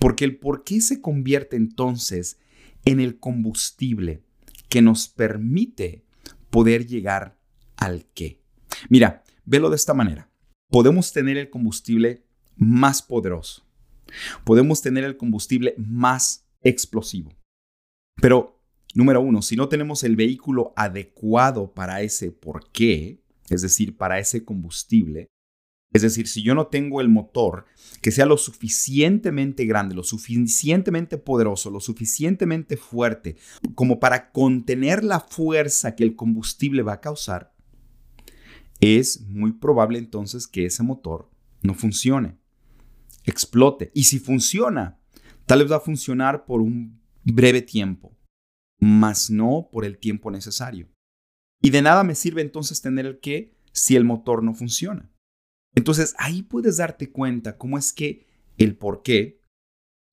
Porque 0.00 0.24
el 0.24 0.38
por 0.38 0.64
qué 0.64 0.80
se 0.80 1.00
convierte 1.00 1.56
entonces 1.56 2.38
en 2.84 3.00
el 3.00 3.18
combustible 3.18 4.22
que 4.68 4.82
nos 4.82 5.08
permite 5.08 6.04
poder 6.50 6.86
llegar 6.86 7.38
al 7.76 8.06
qué. 8.14 8.40
Mira, 8.88 9.22
velo 9.44 9.70
de 9.70 9.76
esta 9.76 9.94
manera. 9.94 10.30
Podemos 10.70 11.12
tener 11.12 11.36
el 11.36 11.50
combustible 11.50 12.24
más 12.56 13.02
poderoso. 13.02 13.64
Podemos 14.44 14.82
tener 14.82 15.04
el 15.04 15.16
combustible 15.16 15.74
más 15.76 16.46
explosivo. 16.62 17.32
Pero, 18.20 18.60
número 18.94 19.20
uno, 19.20 19.42
si 19.42 19.56
no 19.56 19.68
tenemos 19.68 20.02
el 20.04 20.16
vehículo 20.16 20.72
adecuado 20.76 21.72
para 21.72 22.02
ese 22.02 22.32
por 22.32 22.70
qué, 22.70 23.20
es 23.50 23.62
decir, 23.62 23.96
para 23.96 24.18
ese 24.18 24.44
combustible, 24.44 25.28
es 25.96 26.02
decir, 26.02 26.28
si 26.28 26.42
yo 26.42 26.54
no 26.54 26.68
tengo 26.68 27.00
el 27.00 27.08
motor 27.08 27.66
que 28.00 28.10
sea 28.10 28.26
lo 28.26 28.36
suficientemente 28.36 29.64
grande, 29.66 29.94
lo 29.94 30.02
suficientemente 30.02 31.18
poderoso, 31.18 31.70
lo 31.70 31.80
suficientemente 31.80 32.76
fuerte 32.76 33.36
como 33.74 33.98
para 33.98 34.30
contener 34.30 35.02
la 35.04 35.20
fuerza 35.20 35.94
que 35.94 36.04
el 36.04 36.14
combustible 36.14 36.82
va 36.82 36.94
a 36.94 37.00
causar, 37.00 37.54
es 38.80 39.20
muy 39.22 39.52
probable 39.52 39.98
entonces 39.98 40.46
que 40.46 40.66
ese 40.66 40.82
motor 40.82 41.30
no 41.62 41.74
funcione, 41.74 42.38
explote. 43.24 43.90
Y 43.94 44.04
si 44.04 44.18
funciona, 44.18 45.00
tal 45.46 45.60
vez 45.60 45.72
va 45.72 45.76
a 45.76 45.80
funcionar 45.80 46.44
por 46.44 46.60
un 46.60 47.00
breve 47.24 47.62
tiempo, 47.62 48.16
mas 48.78 49.30
no 49.30 49.68
por 49.72 49.84
el 49.84 49.98
tiempo 49.98 50.30
necesario. 50.30 50.88
Y 51.62 51.70
de 51.70 51.82
nada 51.82 52.04
me 52.04 52.14
sirve 52.14 52.42
entonces 52.42 52.82
tener 52.82 53.06
el 53.06 53.18
qué 53.20 53.56
si 53.72 53.96
el 53.96 54.04
motor 54.04 54.42
no 54.42 54.54
funciona. 54.54 55.10
Entonces 55.76 56.14
ahí 56.18 56.42
puedes 56.42 56.78
darte 56.78 57.10
cuenta 57.10 57.56
cómo 57.56 57.78
es 57.78 57.92
que 57.92 58.26
el 58.58 58.76
por 58.76 59.02
qué, 59.02 59.40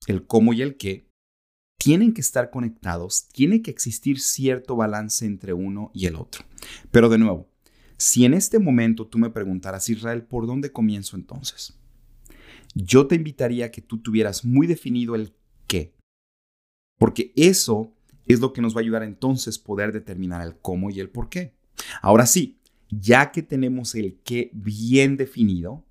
el 0.07 0.27
cómo 0.27 0.53
y 0.53 0.61
el 0.61 0.77
qué 0.77 1.07
tienen 1.83 2.13
que 2.13 2.21
estar 2.21 2.49
conectados, 2.49 3.27
tiene 3.33 3.61
que 3.61 3.69
existir 3.69 4.21
cierto 4.21 4.77
balance 4.77 5.25
entre 5.25 5.51
uno 5.51 5.91
y 5.93 6.05
el 6.05 6.15
otro. 6.15 6.45
Pero 6.91 7.09
de 7.09 7.17
nuevo, 7.17 7.49
si 7.97 8.23
en 8.23 8.33
este 8.33 8.57
momento 8.57 9.07
tú 9.07 9.17
me 9.17 9.29
preguntaras, 9.29 9.89
Israel, 9.89 10.23
¿por 10.23 10.47
dónde 10.47 10.71
comienzo 10.71 11.17
entonces? 11.17 11.77
Yo 12.73 13.07
te 13.07 13.15
invitaría 13.15 13.65
a 13.65 13.71
que 13.71 13.81
tú 13.81 13.97
tuvieras 13.97 14.45
muy 14.45 14.65
definido 14.65 15.15
el 15.15 15.33
qué, 15.67 15.93
porque 16.97 17.33
eso 17.35 17.93
es 18.25 18.39
lo 18.39 18.53
que 18.53 18.61
nos 18.61 18.75
va 18.75 18.79
a 18.79 18.83
ayudar 18.83 19.03
entonces 19.03 19.59
poder 19.59 19.91
determinar 19.91 20.45
el 20.45 20.55
cómo 20.55 20.89
y 20.89 21.01
el 21.01 21.09
por 21.09 21.27
qué. 21.27 21.53
Ahora 22.01 22.25
sí, 22.25 22.61
ya 22.99 23.31
que 23.31 23.43
tenemos 23.43 23.95
el 23.95 24.21
qué 24.23 24.51
bien 24.53 25.17
definido, 25.17 25.85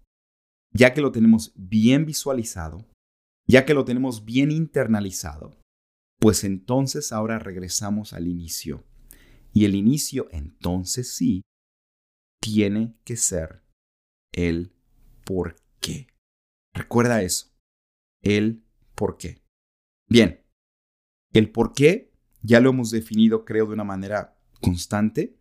ya 0.73 0.94
que 0.94 1.00
lo 1.00 1.12
tenemos 1.12 1.52
bien 1.56 2.06
visualizado, 2.06 2.87
ya 3.47 3.64
que 3.64 3.75
lo 3.75 3.85
tenemos 3.85 4.25
bien 4.25 4.50
internalizado, 4.50 5.59
pues 6.21 6.44
entonces 6.44 7.12
ahora 7.12 7.38
regresamos 7.38 8.12
al 8.12 8.28
inicio. 8.28 8.85
Y 9.52 9.64
el 9.64 9.75
inicio 9.75 10.28
entonces 10.30 11.14
sí 11.14 11.42
tiene 12.40 12.94
que 13.04 13.16
ser 13.16 13.62
el 14.32 14.73
por 15.25 15.56
qué. 15.80 16.09
Recuerda 16.75 17.23
eso, 17.23 17.52
el 18.23 18.64
por 18.94 19.18
qué. 19.18 19.42
Bien, 20.09 20.42
el 21.32 21.50
por 21.50 21.75
qué 21.75 22.12
ya 22.42 22.61
lo 22.61 22.71
hemos 22.71 22.90
definido 22.90 23.44
creo 23.44 23.66
de 23.66 23.75
una 23.75 23.85
manera 23.85 24.38
constante, 24.61 25.37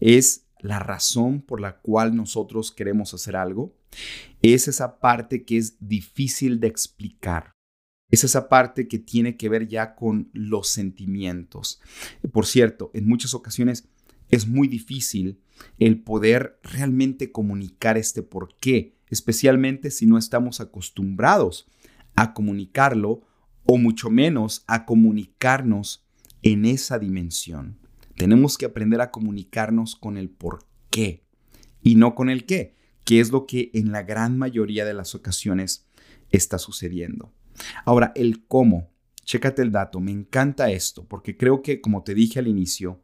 es 0.00 0.49
la 0.60 0.78
razón 0.78 1.40
por 1.42 1.60
la 1.60 1.78
cual 1.80 2.14
nosotros 2.14 2.72
queremos 2.72 3.14
hacer 3.14 3.36
algo, 3.36 3.74
es 4.42 4.68
esa 4.68 5.00
parte 5.00 5.44
que 5.44 5.56
es 5.56 5.76
difícil 5.80 6.60
de 6.60 6.68
explicar. 6.68 7.52
Es 8.10 8.24
esa 8.24 8.48
parte 8.48 8.88
que 8.88 8.98
tiene 8.98 9.36
que 9.36 9.48
ver 9.48 9.68
ya 9.68 9.94
con 9.94 10.30
los 10.32 10.68
sentimientos. 10.68 11.80
Por 12.32 12.46
cierto, 12.46 12.90
en 12.92 13.06
muchas 13.06 13.34
ocasiones 13.34 13.88
es 14.30 14.46
muy 14.46 14.68
difícil 14.68 15.40
el 15.78 16.02
poder 16.02 16.58
realmente 16.62 17.32
comunicar 17.32 17.96
este 17.96 18.22
por 18.22 18.56
qué, 18.56 18.96
especialmente 19.08 19.90
si 19.90 20.06
no 20.06 20.18
estamos 20.18 20.60
acostumbrados 20.60 21.66
a 22.16 22.32
comunicarlo 22.34 23.22
o 23.64 23.76
mucho 23.76 24.10
menos 24.10 24.64
a 24.66 24.86
comunicarnos 24.86 26.04
en 26.42 26.64
esa 26.64 26.98
dimensión. 26.98 27.79
Tenemos 28.20 28.58
que 28.58 28.66
aprender 28.66 29.00
a 29.00 29.10
comunicarnos 29.10 29.96
con 29.96 30.18
el 30.18 30.28
por 30.28 30.66
qué 30.90 31.24
y 31.82 31.94
no 31.94 32.14
con 32.14 32.28
el 32.28 32.44
qué, 32.44 32.76
que 33.02 33.18
es 33.18 33.30
lo 33.30 33.46
que 33.46 33.70
en 33.72 33.92
la 33.92 34.02
gran 34.02 34.36
mayoría 34.36 34.84
de 34.84 34.92
las 34.92 35.14
ocasiones 35.14 35.86
está 36.28 36.58
sucediendo. 36.58 37.32
Ahora, 37.86 38.12
el 38.14 38.44
cómo. 38.46 38.90
Chécate 39.24 39.62
el 39.62 39.72
dato, 39.72 40.00
me 40.00 40.10
encanta 40.10 40.70
esto, 40.70 41.08
porque 41.08 41.38
creo 41.38 41.62
que, 41.62 41.80
como 41.80 42.02
te 42.02 42.12
dije 42.12 42.38
al 42.38 42.46
inicio, 42.46 43.00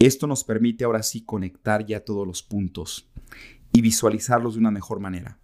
esto 0.00 0.26
nos 0.26 0.42
permite 0.42 0.82
ahora 0.82 1.04
sí 1.04 1.20
conectar 1.20 1.86
ya 1.86 2.00
todos 2.00 2.26
los 2.26 2.42
puntos 2.42 3.08
y 3.72 3.80
visualizarlos 3.80 4.54
de 4.54 4.58
una 4.58 4.72
mejor 4.72 4.98
manera. 4.98 5.38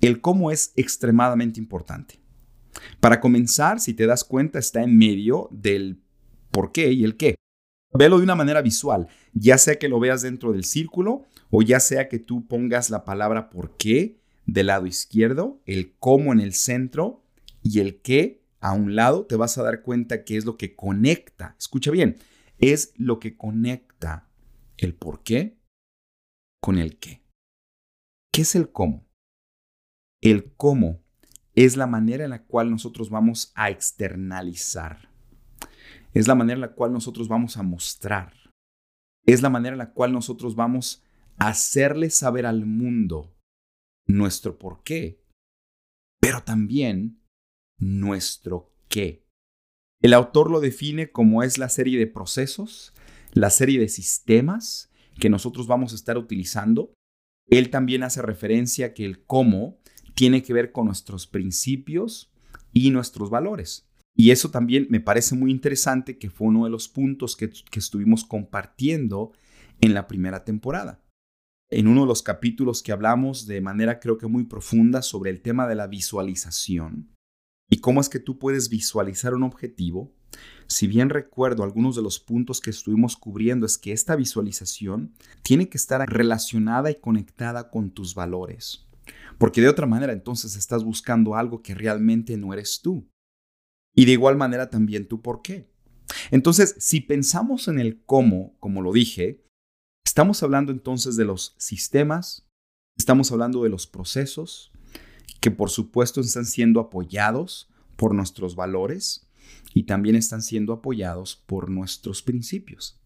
El 0.00 0.20
cómo 0.20 0.52
es 0.52 0.72
extremadamente 0.76 1.58
importante. 1.58 2.20
Para 3.00 3.20
comenzar, 3.20 3.80
si 3.80 3.94
te 3.94 4.06
das 4.06 4.22
cuenta, 4.22 4.60
está 4.60 4.80
en 4.84 4.96
medio 4.96 5.48
del 5.50 6.00
por 6.52 6.70
qué 6.70 6.92
y 6.92 7.02
el 7.02 7.16
qué. 7.16 7.34
Velo 7.96 8.18
de 8.18 8.24
una 8.24 8.34
manera 8.34 8.62
visual, 8.62 9.08
ya 9.32 9.58
sea 9.58 9.78
que 9.78 9.88
lo 9.88 10.00
veas 10.00 10.22
dentro 10.22 10.52
del 10.52 10.64
círculo 10.64 11.24
o 11.50 11.62
ya 11.62 11.80
sea 11.80 12.08
que 12.08 12.18
tú 12.18 12.46
pongas 12.46 12.90
la 12.90 13.04
palabra 13.04 13.50
por 13.50 13.76
qué 13.76 14.18
del 14.46 14.66
lado 14.66 14.86
izquierdo, 14.86 15.60
el 15.66 15.94
cómo 15.98 16.32
en 16.32 16.40
el 16.40 16.54
centro 16.54 17.22
y 17.62 17.80
el 17.80 18.00
qué 18.00 18.42
a 18.60 18.72
un 18.72 18.96
lado, 18.96 19.26
te 19.26 19.36
vas 19.36 19.58
a 19.58 19.62
dar 19.62 19.82
cuenta 19.82 20.24
que 20.24 20.36
es 20.36 20.44
lo 20.44 20.56
que 20.56 20.74
conecta. 20.74 21.54
Escucha 21.58 21.90
bien, 21.90 22.16
es 22.58 22.92
lo 22.96 23.20
que 23.20 23.36
conecta 23.36 24.28
el 24.76 24.94
por 24.94 25.22
qué 25.22 25.58
con 26.60 26.78
el 26.78 26.98
qué. 26.98 27.22
¿Qué 28.32 28.42
es 28.42 28.54
el 28.54 28.70
cómo? 28.70 29.06
El 30.20 30.52
cómo 30.56 31.00
es 31.54 31.76
la 31.76 31.86
manera 31.86 32.24
en 32.24 32.30
la 32.30 32.44
cual 32.44 32.70
nosotros 32.70 33.08
vamos 33.08 33.52
a 33.54 33.70
externalizar 33.70 35.05
es 36.16 36.26
la 36.28 36.34
manera 36.34 36.54
en 36.54 36.62
la 36.62 36.72
cual 36.72 36.94
nosotros 36.94 37.28
vamos 37.28 37.58
a 37.58 37.62
mostrar. 37.62 38.32
Es 39.26 39.42
la 39.42 39.50
manera 39.50 39.74
en 39.74 39.78
la 39.78 39.92
cual 39.92 40.12
nosotros 40.12 40.56
vamos 40.56 41.04
a 41.36 41.48
hacerle 41.48 42.08
saber 42.08 42.46
al 42.46 42.64
mundo 42.64 43.36
nuestro 44.06 44.58
por 44.58 44.82
qué, 44.82 45.22
pero 46.18 46.42
también 46.42 47.20
nuestro 47.78 48.72
qué. 48.88 49.26
El 50.00 50.14
autor 50.14 50.50
lo 50.50 50.60
define 50.60 51.10
como 51.12 51.42
es 51.42 51.58
la 51.58 51.68
serie 51.68 51.98
de 51.98 52.06
procesos, 52.06 52.94
la 53.32 53.50
serie 53.50 53.78
de 53.78 53.90
sistemas 53.90 54.90
que 55.20 55.28
nosotros 55.28 55.66
vamos 55.66 55.92
a 55.92 55.96
estar 55.96 56.16
utilizando. 56.16 56.94
Él 57.46 57.68
también 57.68 58.02
hace 58.02 58.22
referencia 58.22 58.94
que 58.94 59.04
el 59.04 59.22
cómo 59.26 59.80
tiene 60.14 60.42
que 60.42 60.54
ver 60.54 60.72
con 60.72 60.86
nuestros 60.86 61.26
principios 61.26 62.32
y 62.72 62.90
nuestros 62.90 63.28
valores. 63.28 63.86
Y 64.16 64.30
eso 64.30 64.50
también 64.50 64.86
me 64.88 65.00
parece 65.00 65.34
muy 65.34 65.50
interesante 65.50 66.18
que 66.18 66.30
fue 66.30 66.48
uno 66.48 66.64
de 66.64 66.70
los 66.70 66.88
puntos 66.88 67.36
que, 67.36 67.50
que 67.50 67.78
estuvimos 67.78 68.24
compartiendo 68.24 69.32
en 69.80 69.94
la 69.94 70.06
primera 70.06 70.44
temporada. 70.44 71.04
En 71.68 71.86
uno 71.86 72.02
de 72.02 72.06
los 72.06 72.22
capítulos 72.22 72.82
que 72.82 72.92
hablamos 72.92 73.46
de 73.46 73.60
manera 73.60 74.00
creo 74.00 74.16
que 74.16 74.26
muy 74.26 74.44
profunda 74.44 75.02
sobre 75.02 75.30
el 75.30 75.42
tema 75.42 75.66
de 75.68 75.74
la 75.74 75.86
visualización 75.86 77.16
y 77.68 77.78
cómo 77.78 78.00
es 78.00 78.08
que 78.08 78.20
tú 78.20 78.38
puedes 78.38 78.68
visualizar 78.68 79.34
un 79.34 79.42
objetivo. 79.42 80.14
Si 80.66 80.86
bien 80.86 81.10
recuerdo 81.10 81.62
algunos 81.62 81.96
de 81.96 82.02
los 82.02 82.18
puntos 82.20 82.60
que 82.60 82.70
estuvimos 82.70 83.16
cubriendo 83.16 83.66
es 83.66 83.78
que 83.78 83.92
esta 83.92 84.16
visualización 84.16 85.14
tiene 85.42 85.68
que 85.68 85.78
estar 85.78 86.06
relacionada 86.08 86.90
y 86.90 87.00
conectada 87.00 87.70
con 87.70 87.90
tus 87.90 88.14
valores. 88.14 88.86
Porque 89.38 89.60
de 89.60 89.68
otra 89.68 89.86
manera 89.86 90.12
entonces 90.12 90.56
estás 90.56 90.84
buscando 90.84 91.34
algo 91.34 91.62
que 91.62 91.74
realmente 91.74 92.36
no 92.36 92.52
eres 92.52 92.80
tú. 92.82 93.08
Y 93.96 94.04
de 94.04 94.12
igual 94.12 94.36
manera 94.36 94.70
también 94.70 95.08
tú 95.08 95.20
por 95.20 95.42
qué. 95.42 95.68
Entonces, 96.30 96.76
si 96.78 97.00
pensamos 97.00 97.66
en 97.66 97.80
el 97.80 98.00
cómo, 98.04 98.54
como 98.60 98.82
lo 98.82 98.92
dije, 98.92 99.42
estamos 100.04 100.42
hablando 100.42 100.70
entonces 100.70 101.16
de 101.16 101.24
los 101.24 101.56
sistemas, 101.58 102.46
estamos 102.96 103.32
hablando 103.32 103.62
de 103.64 103.70
los 103.70 103.86
procesos, 103.88 104.70
que 105.40 105.50
por 105.50 105.70
supuesto 105.70 106.20
están 106.20 106.44
siendo 106.44 106.78
apoyados 106.78 107.68
por 107.96 108.14
nuestros 108.14 108.54
valores 108.54 109.28
y 109.74 109.84
también 109.84 110.14
están 110.14 110.42
siendo 110.42 110.72
apoyados 110.72 111.42
por 111.46 111.70
nuestros 111.70 112.22
principios. 112.22 113.00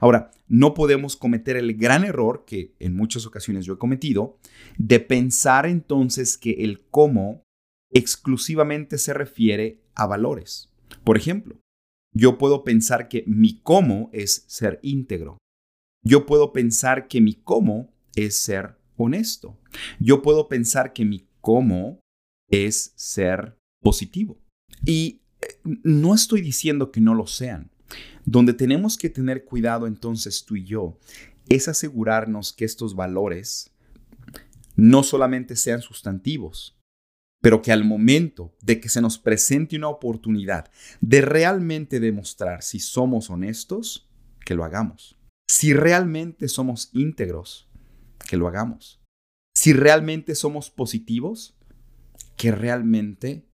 Ahora, 0.00 0.30
no 0.48 0.74
podemos 0.74 1.16
cometer 1.16 1.56
el 1.56 1.74
gran 1.76 2.04
error 2.04 2.44
que 2.46 2.74
en 2.78 2.96
muchas 2.96 3.26
ocasiones 3.26 3.64
yo 3.66 3.74
he 3.74 3.78
cometido 3.78 4.38
de 4.78 5.00
pensar 5.00 5.66
entonces 5.66 6.38
que 6.38 6.64
el 6.64 6.86
cómo 6.90 7.45
exclusivamente 7.96 8.98
se 8.98 9.14
refiere 9.14 9.80
a 9.94 10.06
valores. 10.06 10.70
Por 11.02 11.16
ejemplo, 11.16 11.58
yo 12.12 12.36
puedo 12.36 12.62
pensar 12.62 13.08
que 13.08 13.24
mi 13.26 13.60
cómo 13.62 14.10
es 14.12 14.44
ser 14.48 14.78
íntegro. 14.82 15.38
Yo 16.04 16.26
puedo 16.26 16.52
pensar 16.52 17.08
que 17.08 17.22
mi 17.22 17.34
cómo 17.34 17.94
es 18.14 18.36
ser 18.36 18.76
honesto. 18.96 19.58
Yo 19.98 20.20
puedo 20.20 20.48
pensar 20.48 20.92
que 20.92 21.06
mi 21.06 21.26
cómo 21.40 22.00
es 22.50 22.92
ser 22.96 23.56
positivo. 23.82 24.38
Y 24.84 25.22
eh, 25.40 25.58
no 25.82 26.14
estoy 26.14 26.42
diciendo 26.42 26.90
que 26.90 27.00
no 27.00 27.14
lo 27.14 27.26
sean. 27.26 27.70
Donde 28.26 28.52
tenemos 28.52 28.98
que 28.98 29.08
tener 29.08 29.44
cuidado 29.44 29.86
entonces 29.86 30.44
tú 30.44 30.56
y 30.56 30.64
yo 30.64 30.98
es 31.48 31.66
asegurarnos 31.68 32.52
que 32.52 32.66
estos 32.66 32.94
valores 32.94 33.72
no 34.74 35.02
solamente 35.02 35.56
sean 35.56 35.80
sustantivos, 35.80 36.76
pero 37.46 37.62
que 37.62 37.70
al 37.70 37.84
momento 37.84 38.56
de 38.60 38.80
que 38.80 38.88
se 38.88 39.00
nos 39.00 39.18
presente 39.18 39.76
una 39.76 39.86
oportunidad 39.86 40.68
de 41.00 41.20
realmente 41.20 42.00
demostrar 42.00 42.64
si 42.64 42.80
somos 42.80 43.30
honestos, 43.30 44.10
que 44.44 44.56
lo 44.56 44.64
hagamos. 44.64 45.16
Si 45.48 45.72
realmente 45.72 46.48
somos 46.48 46.90
íntegros, 46.92 47.70
que 48.28 48.36
lo 48.36 48.48
hagamos. 48.48 49.00
Si 49.56 49.72
realmente 49.72 50.34
somos 50.34 50.70
positivos, 50.70 51.56
que 52.34 52.50
realmente 52.50 53.48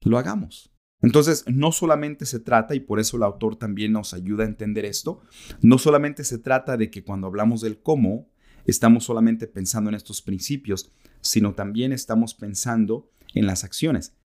lo 0.00 0.16
hagamos. 0.16 0.72
Entonces, 1.02 1.44
no 1.46 1.70
solamente 1.70 2.24
se 2.24 2.40
trata, 2.40 2.74
y 2.74 2.80
por 2.80 2.98
eso 2.98 3.18
el 3.18 3.24
autor 3.24 3.56
también 3.56 3.92
nos 3.92 4.14
ayuda 4.14 4.44
a 4.44 4.48
entender 4.48 4.86
esto, 4.86 5.20
no 5.60 5.76
solamente 5.76 6.24
se 6.24 6.38
trata 6.38 6.78
de 6.78 6.90
que 6.90 7.04
cuando 7.04 7.26
hablamos 7.26 7.60
del 7.60 7.82
cómo, 7.82 8.26
estamos 8.64 9.04
solamente 9.04 9.46
pensando 9.46 9.90
en 9.90 9.96
estos 9.96 10.22
principios, 10.22 10.94
sino 11.20 11.52
también 11.52 11.92
estamos 11.92 12.32
pensando 12.32 13.10
en 13.34 13.46
las 13.46 13.64
acciones. 13.64 14.16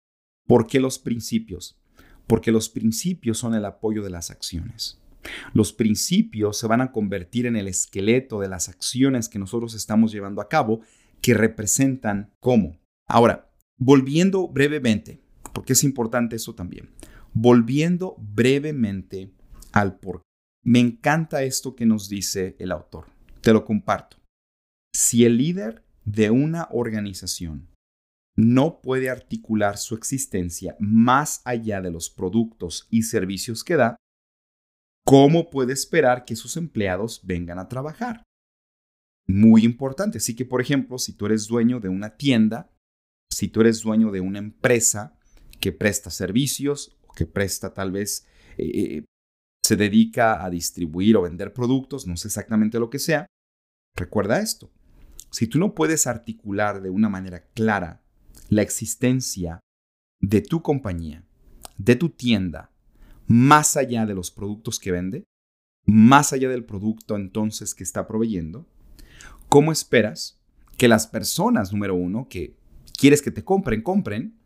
¿Por 0.47 0.67
qué 0.67 0.81
los 0.81 0.99
principios? 0.99 1.81
Porque 2.27 2.53
los 2.53 2.69
principios 2.69 3.39
son 3.39 3.55
el 3.55 3.65
apoyo 3.65 4.03
de 4.03 4.11
las 4.11 4.31
acciones. 4.31 5.01
Los 5.53 5.73
principios 5.73 6.59
se 6.59 6.67
van 6.67 6.81
a 6.81 6.93
convertir 6.93 7.47
en 7.47 7.57
el 7.57 7.69
esqueleto 7.69 8.41
de 8.41 8.49
las 8.49 8.69
acciones 8.69 9.29
que 9.29 9.39
nosotros 9.39 9.75
estamos 9.75 10.13
llevando 10.13 10.41
a 10.41 10.49
cabo 10.49 10.81
que 11.21 11.35
representan 11.35 12.33
cómo. 12.41 12.79
Ahora, 13.07 13.51
volviendo 13.77 14.49
brevemente, 14.49 15.21
porque 15.53 15.73
es 15.73 15.85
importante 15.85 16.37
eso 16.37 16.55
también, 16.55 16.91
volviendo 17.33 18.17
brevemente 18.19 19.33
al 19.73 19.99
por 19.99 20.23
Me 20.65 20.81
encanta 20.81 21.43
esto 21.43 21.75
que 21.75 21.87
nos 21.87 22.09
dice 22.09 22.57
el 22.59 22.73
autor. 22.73 23.07
Te 23.41 23.53
lo 23.53 23.65
comparto. 23.65 24.17
Si 24.95 25.25
el 25.25 25.39
líder 25.39 25.85
de 26.05 26.31
una 26.31 26.69
organización 26.71 27.68
no 28.39 28.81
puede 28.81 29.11
articular 29.11 29.79
su 29.79 29.97
existencia 29.97 30.77
más 30.79 31.43
allá 31.45 31.81
de 31.81 31.91
los 31.91 32.09
productos 32.09 32.87
y 32.89 33.03
servicios 33.03 33.65
que 33.65 33.75
da, 33.75 33.97
¿cómo 35.05 35.51
puede 35.51 35.73
esperar 35.73 36.25
que 36.25 36.37
sus 36.37 36.57
empleados 36.57 37.21
vengan 37.25 37.59
a 37.59 37.69
trabajar? 37.69 38.23
Muy 39.27 39.65
importante. 39.65 40.19
Así 40.19 40.37
que, 40.37 40.45
por 40.45 40.61
ejemplo, 40.61 40.99
si 40.99 41.15
tú 41.15 41.27
eres 41.27 41.49
dueño 41.49 41.81
de 41.81 41.89
una 41.89 42.17
tienda, 42.17 42.71
si 43.29 43.49
tú 43.49 43.61
eres 43.61 43.83
dueño 43.83 44.13
de 44.13 44.21
una 44.21 44.39
empresa 44.39 45.19
que 45.61 45.73
presta 45.73 46.11
servicios 46.11 46.97
o 47.09 47.13
que 47.13 47.27
presta 47.27 47.75
tal 47.75 47.91
vez, 47.91 48.25
eh, 48.57 48.71
eh, 48.75 49.05
se 49.65 49.75
dedica 49.75 50.45
a 50.45 50.49
distribuir 50.49 51.17
o 51.17 51.23
vender 51.23 51.53
productos, 51.53 52.07
no 52.07 52.17
sé 52.17 52.29
exactamente 52.29 52.79
lo 52.79 52.89
que 52.89 53.01
sea, 53.01 53.27
recuerda 53.97 54.39
esto. 54.39 54.71
Si 55.33 55.49
tú 55.49 55.59
no 55.59 55.75
puedes 55.75 56.07
articular 56.07 56.81
de 56.81 56.91
una 56.91 57.09
manera 57.09 57.49
clara 57.53 58.05
la 58.49 58.63
existencia 58.63 59.61
de 60.21 60.41
tu 60.41 60.63
compañía, 60.63 61.25
de 61.77 61.97
tu 61.97 62.11
tienda, 62.11 62.73
más 63.27 63.77
allá 63.77 64.07
de 64.07 64.15
los 64.15 64.31
productos 64.31 64.79
que 64.79 64.91
vende, 64.91 65.25
más 65.85 66.33
allá 66.33 66.49
del 66.49 66.65
producto 66.65 67.17
entonces 67.17 67.75
que 67.75 67.85
está 67.85 68.07
proveyendo, 68.07 68.67
¿cómo 69.49 69.73
esperas 69.73 70.41
que 70.77 70.89
las 70.89 71.07
personas, 71.07 71.73
número 71.73 71.95
uno, 71.95 72.29
que 72.29 72.57
quieres 72.99 73.23
que 73.23 73.31
te 73.31 73.45
compren, 73.45 73.83
compren? 73.83 74.39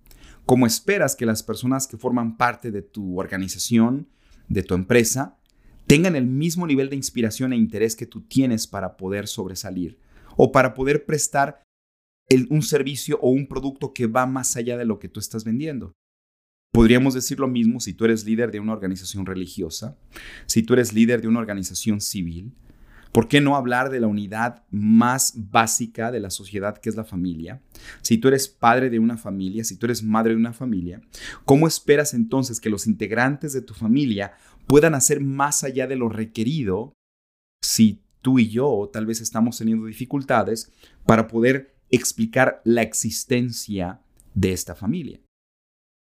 ¿Cómo 0.46 0.66
esperas 0.66 1.14
que 1.14 1.26
las 1.26 1.42
personas 1.42 1.86
que 1.86 1.96
forman 1.96 2.36
parte 2.36 2.70
de 2.70 2.82
tu 2.82 3.18
organización, 3.18 4.08
de 4.48 4.62
tu 4.62 4.74
empresa, 4.74 5.38
tengan 5.86 6.16
el 6.16 6.26
mismo 6.26 6.66
nivel 6.66 6.90
de 6.90 6.96
inspiración 6.96 7.52
e 7.52 7.56
interés 7.56 7.94
que 7.94 8.06
tú 8.06 8.22
tienes 8.22 8.66
para 8.66 8.96
poder 8.96 9.28
sobresalir 9.28 9.98
o 10.36 10.50
para 10.50 10.74
poder 10.74 11.04
prestar 11.06 11.62
un 12.50 12.62
servicio 12.62 13.18
o 13.20 13.30
un 13.30 13.46
producto 13.46 13.92
que 13.92 14.06
va 14.06 14.26
más 14.26 14.56
allá 14.56 14.76
de 14.76 14.84
lo 14.84 14.98
que 14.98 15.08
tú 15.08 15.20
estás 15.20 15.44
vendiendo. 15.44 15.92
Podríamos 16.72 17.12
decir 17.12 17.38
lo 17.38 17.48
mismo 17.48 17.80
si 17.80 17.92
tú 17.92 18.06
eres 18.06 18.24
líder 18.24 18.50
de 18.50 18.60
una 18.60 18.72
organización 18.72 19.26
religiosa, 19.26 19.98
si 20.46 20.62
tú 20.62 20.72
eres 20.72 20.92
líder 20.94 21.20
de 21.20 21.28
una 21.28 21.40
organización 21.40 22.00
civil. 22.00 22.54
¿Por 23.12 23.28
qué 23.28 23.42
no 23.42 23.56
hablar 23.56 23.90
de 23.90 24.00
la 24.00 24.06
unidad 24.06 24.64
más 24.70 25.34
básica 25.36 26.10
de 26.10 26.20
la 26.20 26.30
sociedad 26.30 26.78
que 26.78 26.88
es 26.88 26.96
la 26.96 27.04
familia? 27.04 27.60
Si 28.00 28.16
tú 28.16 28.28
eres 28.28 28.48
padre 28.48 28.88
de 28.88 28.98
una 28.98 29.18
familia, 29.18 29.64
si 29.64 29.76
tú 29.76 29.84
eres 29.84 30.02
madre 30.02 30.30
de 30.30 30.38
una 30.38 30.54
familia, 30.54 31.02
¿cómo 31.44 31.66
esperas 31.66 32.14
entonces 32.14 32.58
que 32.58 32.70
los 32.70 32.86
integrantes 32.86 33.52
de 33.52 33.60
tu 33.60 33.74
familia 33.74 34.32
puedan 34.66 34.94
hacer 34.94 35.20
más 35.20 35.62
allá 35.64 35.86
de 35.86 35.96
lo 35.96 36.08
requerido 36.08 36.94
si 37.60 38.02
tú 38.22 38.38
y 38.38 38.48
yo 38.48 38.88
tal 38.90 39.04
vez 39.04 39.20
estamos 39.20 39.58
teniendo 39.58 39.84
dificultades 39.84 40.72
para 41.04 41.26
poder 41.28 41.71
explicar 41.92 42.60
la 42.64 42.82
existencia 42.82 44.00
de 44.34 44.52
esta 44.52 44.74
familia. 44.74 45.20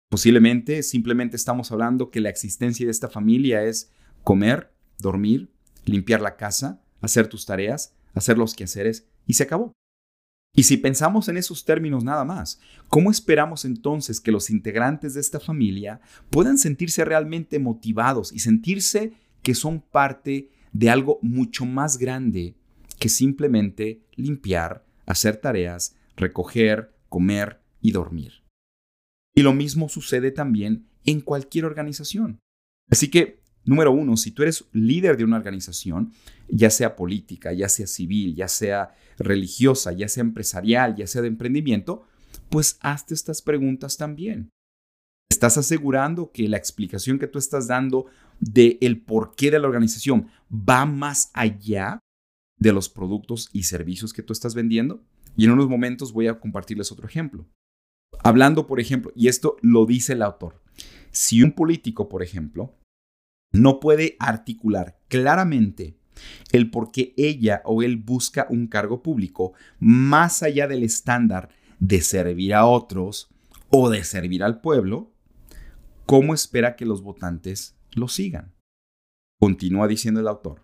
Posiblemente 0.09 0.81
simplemente 0.81 1.35
estamos 1.35 1.71
hablando 1.71 2.09
que 2.09 2.21
la 2.21 2.29
existencia 2.29 2.85
de 2.85 2.91
esta 2.91 3.09
familia 3.09 3.63
es 3.63 3.91
comer, 4.23 4.73
dormir, 4.99 5.51
limpiar 5.85 6.21
la 6.21 6.37
casa, 6.37 6.81
hacer 7.01 7.27
tus 7.27 7.45
tareas, 7.45 7.93
hacer 8.13 8.37
los 8.37 8.55
quehaceres 8.55 9.07
y 9.27 9.33
se 9.33 9.43
acabó. 9.43 9.73
Y 10.55 10.63
si 10.63 10.77
pensamos 10.77 11.27
en 11.27 11.35
esos 11.35 11.65
términos 11.65 12.05
nada 12.05 12.23
más, 12.23 12.61
¿cómo 12.87 13.11
esperamos 13.11 13.65
entonces 13.65 14.21
que 14.21 14.31
los 14.31 14.49
integrantes 14.49 15.13
de 15.13 15.19
esta 15.19 15.41
familia 15.41 15.99
puedan 16.29 16.57
sentirse 16.57 17.03
realmente 17.03 17.59
motivados 17.59 18.31
y 18.31 18.39
sentirse 18.39 19.11
que 19.43 19.53
son 19.53 19.81
parte 19.81 20.49
de 20.71 20.89
algo 20.89 21.19
mucho 21.21 21.65
más 21.65 21.97
grande 21.97 22.55
que 22.99 23.09
simplemente 23.09 24.01
limpiar, 24.15 24.84
hacer 25.05 25.37
tareas, 25.37 25.95
recoger, 26.15 26.95
comer 27.09 27.61
y 27.81 27.91
dormir. 27.91 28.43
Y 29.35 29.41
lo 29.41 29.53
mismo 29.53 29.89
sucede 29.89 30.31
también 30.31 30.87
en 31.05 31.21
cualquier 31.21 31.65
organización. 31.65 32.39
Así 32.89 33.09
que, 33.09 33.41
número 33.63 33.91
uno, 33.91 34.17
si 34.17 34.31
tú 34.31 34.43
eres 34.43 34.65
líder 34.71 35.17
de 35.17 35.23
una 35.23 35.37
organización, 35.37 36.13
ya 36.47 36.69
sea 36.69 36.95
política, 36.95 37.51
ya 37.53 37.69
sea 37.69 37.87
civil, 37.87 38.35
ya 38.35 38.47
sea 38.47 38.95
religiosa, 39.17 39.91
ya 39.91 40.07
sea 40.07 40.21
empresarial, 40.21 40.95
ya 40.95 41.07
sea 41.07 41.21
de 41.21 41.27
emprendimiento, 41.27 42.03
pues 42.49 42.77
hazte 42.81 43.13
estas 43.13 43.41
preguntas 43.41 43.97
también. 43.97 44.49
¿Estás 45.29 45.57
asegurando 45.57 46.31
que 46.31 46.47
la 46.47 46.57
explicación 46.57 47.19
que 47.19 47.27
tú 47.27 47.39
estás 47.39 47.67
dando 47.67 48.05
de 48.39 48.77
el 48.81 49.01
porqué 49.01 49.51
de 49.51 49.59
la 49.59 49.67
organización 49.67 50.29
va 50.51 50.85
más 50.85 51.31
allá 51.33 51.99
de 52.57 52.73
los 52.73 52.89
productos 52.89 53.49
y 53.53 53.63
servicios 53.63 54.13
que 54.13 54.23
tú 54.23 54.33
estás 54.33 54.55
vendiendo. 54.55 55.03
Y 55.35 55.45
en 55.45 55.51
unos 55.51 55.69
momentos 55.69 56.13
voy 56.13 56.27
a 56.27 56.39
compartirles 56.39 56.91
otro 56.91 57.07
ejemplo. 57.07 57.45
Hablando, 58.23 58.67
por 58.67 58.79
ejemplo, 58.79 59.11
y 59.15 59.27
esto 59.27 59.57
lo 59.61 59.85
dice 59.85 60.13
el 60.13 60.21
autor, 60.21 60.61
si 61.11 61.43
un 61.43 61.51
político, 61.51 62.07
por 62.07 62.23
ejemplo, 62.23 62.77
no 63.51 63.79
puede 63.79 64.15
articular 64.19 64.99
claramente 65.07 65.97
el 66.51 66.69
por 66.69 66.91
qué 66.91 67.13
ella 67.17 67.61
o 67.65 67.83
él 67.83 67.97
busca 67.97 68.47
un 68.49 68.67
cargo 68.67 69.03
público 69.03 69.53
más 69.79 70.43
allá 70.43 70.67
del 70.67 70.83
estándar 70.83 71.49
de 71.79 72.01
servir 72.01 72.53
a 72.53 72.65
otros 72.65 73.29
o 73.69 73.89
de 73.89 74.03
servir 74.03 74.43
al 74.43 74.61
pueblo, 74.61 75.13
¿cómo 76.05 76.33
espera 76.33 76.75
que 76.75 76.85
los 76.85 77.01
votantes 77.01 77.77
lo 77.93 78.07
sigan? 78.07 78.53
Continúa 79.39 79.87
diciendo 79.87 80.19
el 80.19 80.27
autor. 80.27 80.63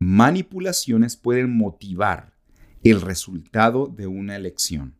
Manipulaciones 0.00 1.16
pueden 1.16 1.56
motivar 1.56 2.36
el 2.84 3.00
resultado 3.00 3.88
de 3.88 4.06
una 4.06 4.36
elección, 4.36 4.94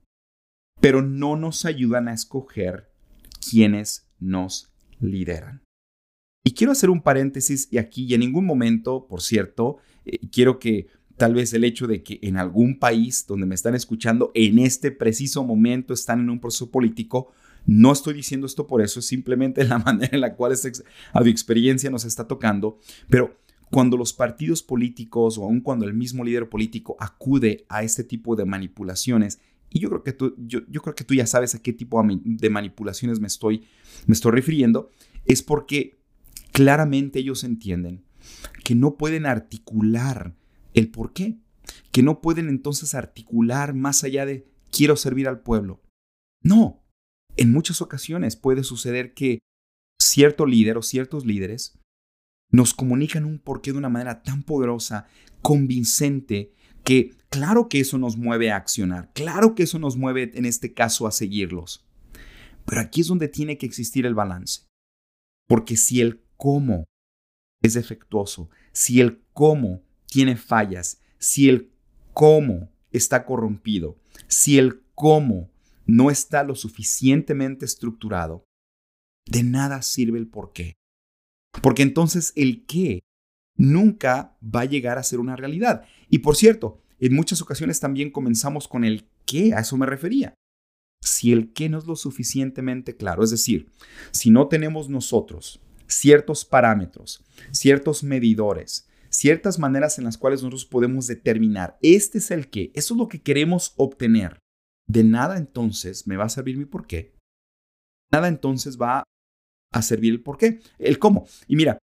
pero 0.80 1.02
no 1.02 1.36
nos 1.36 1.64
ayudan 1.64 2.08
a 2.08 2.14
escoger 2.14 2.90
quienes 3.48 4.10
nos 4.18 4.72
lideran. 4.98 5.62
Y 6.44 6.52
quiero 6.52 6.72
hacer 6.72 6.90
un 6.90 7.02
paréntesis 7.02 7.68
y 7.70 7.78
aquí 7.78 8.06
y 8.06 8.14
en 8.14 8.20
ningún 8.20 8.44
momento, 8.44 9.06
por 9.06 9.22
cierto, 9.22 9.76
eh, 10.04 10.18
quiero 10.32 10.58
que 10.58 10.88
tal 11.16 11.34
vez 11.34 11.52
el 11.52 11.64
hecho 11.64 11.86
de 11.86 12.02
que 12.02 12.18
en 12.22 12.36
algún 12.36 12.78
país 12.78 13.26
donde 13.26 13.46
me 13.46 13.54
están 13.54 13.74
escuchando 13.74 14.32
en 14.34 14.58
este 14.58 14.90
preciso 14.90 15.44
momento 15.44 15.94
están 15.94 16.20
en 16.20 16.30
un 16.30 16.40
proceso 16.40 16.70
político, 16.70 17.32
no 17.66 17.92
estoy 17.92 18.14
diciendo 18.14 18.46
esto 18.46 18.66
por 18.66 18.80
eso, 18.80 19.00
es 19.00 19.06
simplemente 19.06 19.62
la 19.68 19.78
manera 19.78 20.10
en 20.12 20.22
la 20.22 20.34
cual 20.34 20.52
esta 20.52 20.70
experiencia 21.24 21.90
nos 21.90 22.04
está 22.04 22.26
tocando, 22.26 22.78
pero 23.08 23.38
cuando 23.70 23.96
los 23.96 24.12
partidos 24.12 24.62
políticos 24.62 25.38
o 25.38 25.44
aun 25.44 25.60
cuando 25.60 25.86
el 25.86 25.94
mismo 25.94 26.24
líder 26.24 26.48
político 26.48 26.96
acude 26.98 27.64
a 27.68 27.82
este 27.82 28.04
tipo 28.04 28.36
de 28.36 28.44
manipulaciones, 28.44 29.40
y 29.70 29.80
yo 29.80 29.88
creo 29.90 30.02
que 30.02 30.12
tú, 30.12 30.34
yo, 30.38 30.64
creo 30.64 30.94
que 30.94 31.04
tú 31.04 31.14
ya 31.14 31.26
sabes 31.26 31.54
a 31.54 31.62
qué 31.62 31.72
tipo 31.72 32.02
de 32.02 32.50
manipulaciones 32.50 33.20
me 33.20 33.26
estoy, 33.26 33.64
me 34.06 34.14
estoy 34.14 34.32
refiriendo, 34.32 34.90
es 35.26 35.42
porque 35.42 35.98
claramente 36.52 37.18
ellos 37.18 37.44
entienden 37.44 38.04
que 38.64 38.74
no 38.74 38.96
pueden 38.96 39.26
articular 39.26 40.34
el 40.74 40.90
por 40.90 41.12
qué, 41.12 41.38
que 41.92 42.02
no 42.02 42.20
pueden 42.20 42.48
entonces 42.48 42.94
articular 42.94 43.74
más 43.74 44.04
allá 44.04 44.24
de 44.24 44.46
quiero 44.70 44.96
servir 44.96 45.28
al 45.28 45.40
pueblo. 45.40 45.82
No, 46.42 46.82
en 47.36 47.52
muchas 47.52 47.82
ocasiones 47.82 48.36
puede 48.36 48.64
suceder 48.64 49.14
que 49.14 49.40
cierto 50.00 50.46
líder 50.46 50.78
o 50.78 50.82
ciertos 50.82 51.26
líderes 51.26 51.77
nos 52.50 52.74
comunican 52.74 53.24
un 53.24 53.38
porqué 53.38 53.72
de 53.72 53.78
una 53.78 53.88
manera 53.88 54.22
tan 54.22 54.42
poderosa, 54.42 55.06
convincente, 55.42 56.52
que 56.84 57.14
claro 57.28 57.68
que 57.68 57.80
eso 57.80 57.98
nos 57.98 58.16
mueve 58.16 58.50
a 58.50 58.56
accionar, 58.56 59.12
claro 59.12 59.54
que 59.54 59.64
eso 59.64 59.78
nos 59.78 59.96
mueve 59.96 60.32
en 60.34 60.46
este 60.46 60.72
caso 60.72 61.06
a 61.06 61.12
seguirlos. 61.12 61.86
Pero 62.64 62.80
aquí 62.80 63.00
es 63.00 63.06
donde 63.06 63.28
tiene 63.28 63.56
que 63.58 63.66
existir 63.66 64.06
el 64.06 64.14
balance. 64.14 64.66
Porque 65.46 65.76
si 65.76 66.00
el 66.00 66.22
cómo 66.36 66.84
es 67.62 67.74
defectuoso, 67.74 68.50
si 68.72 69.00
el 69.00 69.22
cómo 69.32 69.82
tiene 70.06 70.36
fallas, 70.36 71.00
si 71.18 71.48
el 71.48 71.72
cómo 72.12 72.70
está 72.90 73.24
corrompido, 73.24 73.98
si 74.26 74.58
el 74.58 74.82
cómo 74.94 75.50
no 75.86 76.10
está 76.10 76.42
lo 76.44 76.54
suficientemente 76.54 77.64
estructurado, 77.64 78.44
de 79.26 79.42
nada 79.42 79.82
sirve 79.82 80.18
el 80.18 80.28
por 80.28 80.52
qué. 80.52 80.74
Porque 81.62 81.82
entonces 81.82 82.32
el 82.36 82.64
qué 82.66 83.00
nunca 83.56 84.36
va 84.42 84.60
a 84.60 84.66
llegar 84.66 84.98
a 84.98 85.02
ser 85.02 85.20
una 85.20 85.36
realidad. 85.36 85.84
Y 86.08 86.18
por 86.18 86.36
cierto, 86.36 86.80
en 87.00 87.14
muchas 87.14 87.42
ocasiones 87.42 87.80
también 87.80 88.10
comenzamos 88.10 88.68
con 88.68 88.84
el 88.84 89.08
qué, 89.24 89.54
a 89.54 89.60
eso 89.60 89.76
me 89.76 89.86
refería. 89.86 90.34
Si 91.02 91.32
el 91.32 91.52
qué 91.52 91.68
no 91.68 91.78
es 91.78 91.86
lo 91.86 91.96
suficientemente 91.96 92.96
claro, 92.96 93.22
es 93.22 93.30
decir, 93.30 93.70
si 94.10 94.30
no 94.30 94.48
tenemos 94.48 94.88
nosotros 94.88 95.60
ciertos 95.86 96.44
parámetros, 96.44 97.24
ciertos 97.50 98.02
medidores, 98.02 98.88
ciertas 99.08 99.58
maneras 99.58 99.98
en 99.98 100.04
las 100.04 100.18
cuales 100.18 100.42
nosotros 100.42 100.66
podemos 100.66 101.06
determinar, 101.06 101.78
este 101.82 102.18
es 102.18 102.30
el 102.30 102.48
qué, 102.50 102.72
eso 102.74 102.94
es 102.94 102.98
lo 102.98 103.08
que 103.08 103.22
queremos 103.22 103.74
obtener. 103.76 104.38
De 104.86 105.04
nada 105.04 105.36
entonces 105.36 106.06
me 106.06 106.16
va 106.16 106.24
a 106.24 106.30
servir 106.30 106.56
mi 106.56 106.64
por 106.64 106.86
qué. 106.86 107.14
Nada 108.10 108.28
entonces 108.28 108.78
va 108.80 109.04
a 109.72 109.82
servir 109.82 110.12
el 110.12 110.22
por 110.22 110.38
qué, 110.38 110.60
el 110.78 110.98
cómo. 110.98 111.26
Y 111.46 111.56
mira, 111.56 111.78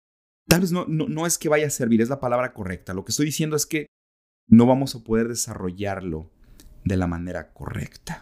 tal 0.48 0.60
vez 0.60 0.72
no, 0.72 0.86
no, 0.86 1.08
no 1.08 1.26
es 1.26 1.38
que 1.38 1.48
vaya 1.48 1.66
a 1.66 1.70
servir, 1.70 2.00
es 2.00 2.08
la 2.08 2.20
palabra 2.20 2.52
correcta. 2.52 2.94
Lo 2.94 3.04
que 3.04 3.10
estoy 3.10 3.26
diciendo 3.26 3.56
es 3.56 3.66
que 3.66 3.86
no 4.48 4.66
vamos 4.66 4.94
a 4.94 5.04
poder 5.04 5.28
desarrollarlo 5.28 6.30
de 6.84 6.96
la 6.96 7.06
manera 7.06 7.52
correcta. 7.52 8.20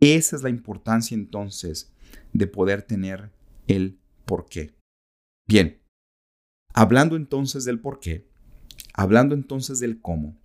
Esa 0.00 0.36
es 0.36 0.42
la 0.42 0.50
importancia 0.50 1.14
entonces 1.14 1.92
de 2.32 2.46
poder 2.46 2.82
tener 2.82 3.32
el 3.66 3.98
por 4.24 4.46
qué. 4.46 4.74
Bien, 5.48 5.82
hablando 6.74 7.16
entonces 7.16 7.64
del 7.64 7.80
por 7.80 7.98
qué, 7.98 8.28
hablando 8.94 9.34
entonces 9.34 9.80
del 9.80 10.00
cómo, 10.00 10.38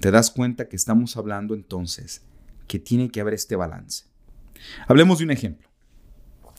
te 0.00 0.10
das 0.10 0.30
cuenta 0.30 0.68
que 0.68 0.76
estamos 0.76 1.16
hablando 1.16 1.54
entonces 1.54 2.24
que 2.68 2.78
tiene 2.78 3.10
que 3.10 3.20
haber 3.20 3.34
este 3.34 3.56
balance. 3.56 4.04
Hablemos 4.86 5.18
de 5.18 5.24
un 5.24 5.30
ejemplo. 5.32 5.67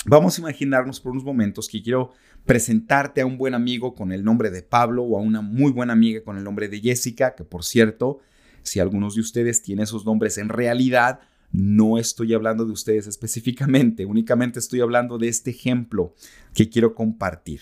Vamos 0.06 0.38
a 0.38 0.42
imaginarnos 0.42 1.00
por 1.02 1.12
unos 1.12 1.26
momentos 1.26 1.68
que 1.68 1.84
quiero 1.84 2.12
presentarte 2.46 3.22
a 3.22 3.26
un 3.26 3.38
buen 3.38 3.54
amigo 3.54 3.94
con 3.94 4.14
el 4.14 4.24
nombre 4.24 4.50
de 4.50 4.64
Pablo 4.64 5.04
o 5.04 5.18
a 5.18 5.22
una 5.22 5.42
muy 5.42 5.72
buena 5.72 5.94
amiga 5.94 6.24
con 6.24 6.38
el 6.38 6.44
nombre 6.44 6.70
de 6.70 6.80
Jessica, 6.80 7.36
que 7.36 7.44
por 7.44 7.66
cierto, 7.66 8.20
si 8.64 8.80
algunos 8.80 9.16
de 9.16 9.22
ustedes 9.22 9.62
tienen 9.62 9.84
esos 9.84 10.06
nombres 10.06 10.38
en 10.38 10.48
realidad, 10.48 11.20
no 11.52 11.98
estoy 11.98 12.34
hablando 12.34 12.66
de 12.66 12.72
ustedes 12.72 13.08
específicamente, 13.08 14.06
únicamente 14.06 14.60
estoy 14.60 14.80
hablando 14.80 15.18
de 15.18 15.28
este 15.28 15.52
ejemplo 15.52 16.16
que 16.54 16.70
quiero 16.70 16.96
compartir. 16.96 17.62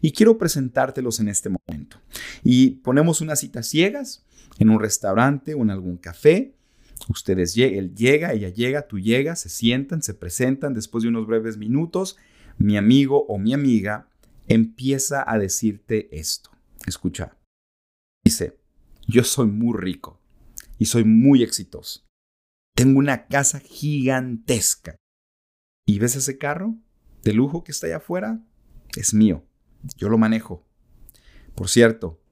Y 0.00 0.12
quiero 0.12 0.38
presentártelos 0.38 1.18
en 1.18 1.28
este 1.28 1.50
momento. 1.50 1.96
Y 2.44 2.70
ponemos 2.82 3.20
unas 3.20 3.40
citas 3.40 3.66
ciegas 3.66 4.24
en 4.58 4.70
un 4.70 4.80
restaurante 4.80 5.54
o 5.54 5.62
en 5.62 5.70
algún 5.70 5.96
café. 5.96 6.54
Ustedes, 7.08 7.56
él 7.56 7.94
llega, 7.94 8.32
ella 8.32 8.48
llega, 8.48 8.86
tú 8.86 8.98
llegas, 8.98 9.40
se 9.40 9.48
sientan, 9.48 10.02
se 10.02 10.14
presentan. 10.14 10.74
Después 10.74 11.02
de 11.02 11.08
unos 11.08 11.26
breves 11.26 11.56
minutos, 11.56 12.16
mi 12.58 12.76
amigo 12.76 13.26
o 13.26 13.38
mi 13.38 13.54
amiga 13.54 14.08
empieza 14.46 15.24
a 15.26 15.38
decirte 15.38 16.08
esto. 16.16 16.50
Escucha. 16.86 17.36
Dice, 18.24 18.60
yo 19.06 19.24
soy 19.24 19.48
muy 19.48 19.76
rico 19.78 20.20
y 20.78 20.86
soy 20.86 21.04
muy 21.04 21.42
exitoso. 21.42 22.06
Tengo 22.74 22.98
una 22.98 23.26
casa 23.26 23.60
gigantesca. 23.60 24.96
¿Y 25.86 25.98
ves 25.98 26.16
ese 26.16 26.38
carro 26.38 26.76
de 27.22 27.32
lujo 27.32 27.64
que 27.64 27.72
está 27.72 27.86
allá 27.86 27.96
afuera? 27.96 28.44
Es 28.96 29.12
mío. 29.12 29.44
Yo 29.96 30.08
lo 30.08 30.18
manejo. 30.18 30.66
Por 31.54 31.68
cierto, 31.68 32.22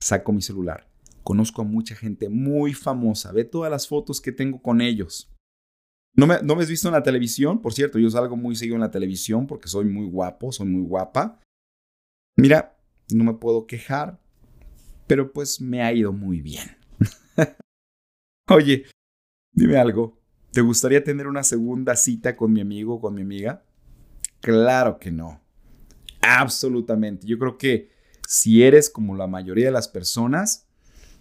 saco 0.00 0.32
mi 0.32 0.42
celular. 0.42 0.85
Conozco 1.26 1.62
a 1.62 1.64
mucha 1.64 1.96
gente 1.96 2.28
muy 2.28 2.72
famosa. 2.72 3.32
Ve 3.32 3.44
todas 3.44 3.70
las 3.70 3.88
fotos 3.88 4.20
que 4.20 4.30
tengo 4.30 4.62
con 4.62 4.80
ellos. 4.80 5.32
¿No 6.14 6.26
me, 6.26 6.40
¿No 6.42 6.54
me 6.54 6.62
has 6.62 6.70
visto 6.70 6.88
en 6.88 6.94
la 6.94 7.02
televisión? 7.02 7.60
Por 7.60 7.74
cierto, 7.74 7.98
yo 7.98 8.08
salgo 8.08 8.36
muy 8.36 8.54
seguido 8.54 8.76
en 8.76 8.82
la 8.82 8.90
televisión 8.90 9.46
porque 9.46 9.68
soy 9.68 9.86
muy 9.86 10.06
guapo, 10.06 10.52
soy 10.52 10.68
muy 10.68 10.86
guapa. 10.86 11.40
Mira, 12.36 12.78
no 13.12 13.24
me 13.24 13.34
puedo 13.34 13.66
quejar, 13.66 14.20
pero 15.06 15.32
pues 15.32 15.60
me 15.60 15.82
ha 15.82 15.92
ido 15.92 16.12
muy 16.12 16.40
bien. 16.40 16.76
Oye, 18.48 18.86
Dime 19.56 19.78
algo, 19.78 20.20
¿te 20.52 20.60
gustaría 20.60 21.02
tener 21.02 21.26
una 21.26 21.42
segunda 21.42 21.96
cita 21.96 22.36
con 22.36 22.52
mi 22.52 22.60
amigo 22.60 22.96
o 22.96 23.00
con 23.00 23.14
mi 23.14 23.22
amiga? 23.22 23.64
Claro 24.42 24.98
que 24.98 25.10
no. 25.10 25.40
Absolutamente. 26.20 27.26
Yo 27.26 27.38
creo 27.38 27.56
que 27.56 27.90
si 28.28 28.62
eres 28.62 28.90
como 28.90 29.16
la 29.16 29.26
mayoría 29.26 29.64
de 29.64 29.70
las 29.70 29.88
personas, 29.88 30.65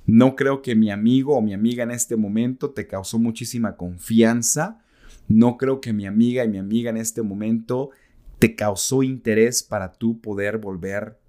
no 0.07 0.35
creo 0.35 0.61
que 0.61 0.75
mi 0.75 0.91
amigo 0.91 1.35
o 1.35 1.41
mi 1.41 1.53
amiga 1.53 1.83
en 1.83 1.91
este 1.91 2.15
momento 2.15 2.71
te 2.71 2.87
causó 2.87 3.17
muchísima 3.17 3.75
confianza. 3.75 4.83
No 5.27 5.57
creo 5.57 5.81
que 5.81 5.93
mi 5.93 6.05
amiga 6.05 6.43
y 6.45 6.49
mi 6.49 6.59
amiga 6.59 6.91
en 6.91 6.97
este 6.97 7.23
momento 7.23 7.89
te 8.37 8.55
causó 8.55 9.01
interés 9.01 9.63
para 9.63 9.93
tú 9.93 10.21
poder 10.21 10.59
volver 10.59 11.19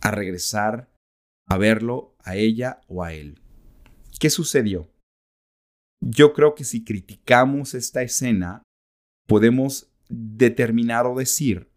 a 0.00 0.10
regresar 0.10 0.90
a 1.48 1.56
verlo, 1.56 2.14
a 2.24 2.36
ella 2.36 2.80
o 2.88 3.02
a 3.02 3.14
él. 3.14 3.40
¿Qué 4.18 4.30
sucedió? 4.30 4.90
Yo 6.00 6.32
creo 6.32 6.54
que 6.54 6.64
si 6.64 6.84
criticamos 6.84 7.74
esta 7.74 8.02
escena, 8.02 8.62
podemos 9.26 9.90
determinar 10.08 11.06
o 11.06 11.16
decir 11.16 11.70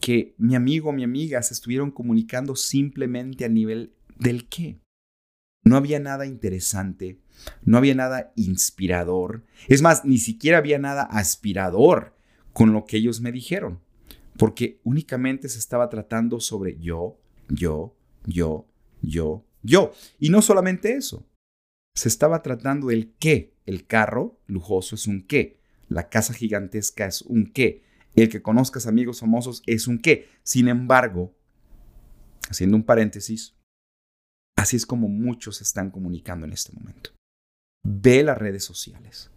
que 0.00 0.34
mi 0.38 0.54
amigo 0.54 0.90
o 0.90 0.92
mi 0.92 1.04
amiga 1.04 1.42
se 1.42 1.54
estuvieron 1.54 1.90
comunicando 1.90 2.54
simplemente 2.54 3.44
a 3.44 3.48
nivel 3.48 3.94
del 4.18 4.48
qué. 4.48 4.81
No 5.64 5.76
había 5.76 6.00
nada 6.00 6.26
interesante, 6.26 7.20
no 7.64 7.78
había 7.78 7.94
nada 7.94 8.32
inspirador. 8.36 9.44
Es 9.68 9.82
más, 9.82 10.04
ni 10.04 10.18
siquiera 10.18 10.58
había 10.58 10.78
nada 10.78 11.02
aspirador 11.02 12.16
con 12.52 12.72
lo 12.72 12.84
que 12.84 12.96
ellos 12.96 13.20
me 13.20 13.32
dijeron, 13.32 13.80
porque 14.36 14.80
únicamente 14.84 15.48
se 15.48 15.58
estaba 15.58 15.88
tratando 15.88 16.40
sobre 16.40 16.78
yo, 16.78 17.18
yo, 17.48 17.96
yo, 18.26 18.66
yo, 19.00 19.44
yo. 19.62 19.92
Y 20.18 20.30
no 20.30 20.42
solamente 20.42 20.96
eso, 20.96 21.26
se 21.94 22.08
estaba 22.08 22.42
tratando 22.42 22.88
del 22.88 23.14
qué. 23.18 23.54
El 23.64 23.86
carro 23.86 24.40
lujoso 24.46 24.96
es 24.96 25.06
un 25.06 25.22
qué. 25.22 25.60
La 25.88 26.08
casa 26.08 26.34
gigantesca 26.34 27.06
es 27.06 27.22
un 27.22 27.46
qué. 27.46 27.84
El 28.14 28.28
que 28.28 28.42
conozcas 28.42 28.86
amigos 28.86 29.20
famosos 29.20 29.62
es 29.66 29.86
un 29.86 29.98
qué. 29.98 30.28
Sin 30.42 30.68
embargo, 30.68 31.34
haciendo 32.50 32.76
un 32.76 32.82
paréntesis, 32.82 33.54
así 34.62 34.76
es 34.76 34.86
como 34.86 35.08
muchos 35.08 35.60
están 35.60 35.90
comunicando 35.90 36.46
en 36.46 36.52
este 36.52 36.72
momento. 36.72 37.10
Ve 37.84 38.22
las 38.22 38.38
redes 38.38 38.64
sociales. 38.64 39.30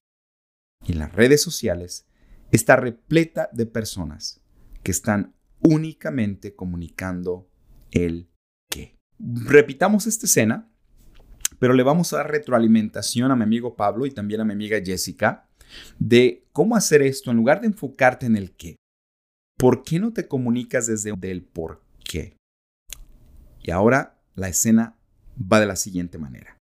Y 0.86 0.94
las 0.94 1.12
redes 1.14 1.42
sociales 1.42 2.06
está 2.52 2.76
repleta 2.76 3.50
de 3.52 3.66
personas 3.66 4.42
que 4.84 4.92
están 4.92 5.34
únicamente 5.62 6.56
comunicando 6.56 7.50
el 7.92 8.30
qué. 8.70 9.00
Repitamos 9.20 10.06
esta 10.06 10.28
escena, 10.28 10.72
pero 11.58 11.74
le 11.74 11.82
vamos 11.82 12.14
a 12.14 12.18
dar 12.18 12.30
retroalimentación 12.30 13.32
a 13.32 13.36
mi 13.36 13.44
amigo 13.44 13.76
Pablo 13.76 14.06
y 14.06 14.12
también 14.12 14.42
a 14.42 14.46
mi 14.46 14.54
amiga 14.54 14.78
Jessica 14.84 15.50
de 15.98 16.46
cómo 16.52 16.76
hacer 16.76 17.02
esto 17.02 17.32
en 17.32 17.38
lugar 17.38 17.62
de 17.62 17.68
enfocarte 17.68 18.28
en 18.28 18.36
el 18.36 18.56
qué. 18.56 18.76
¿Por 19.58 19.84
qué 19.84 20.00
no 20.00 20.14
te 20.14 20.28
comunicas 20.28 20.86
desde 20.86 21.10
el 21.32 21.44
por 21.44 21.82
qué? 22.04 22.38
Y 23.64 23.72
ahora 23.72 24.22
la 24.36 24.50
escena 24.50 25.00
va 25.40 25.60
de 25.60 25.66
la 25.66 25.76
siguiente 25.76 26.18
manera. 26.18 26.58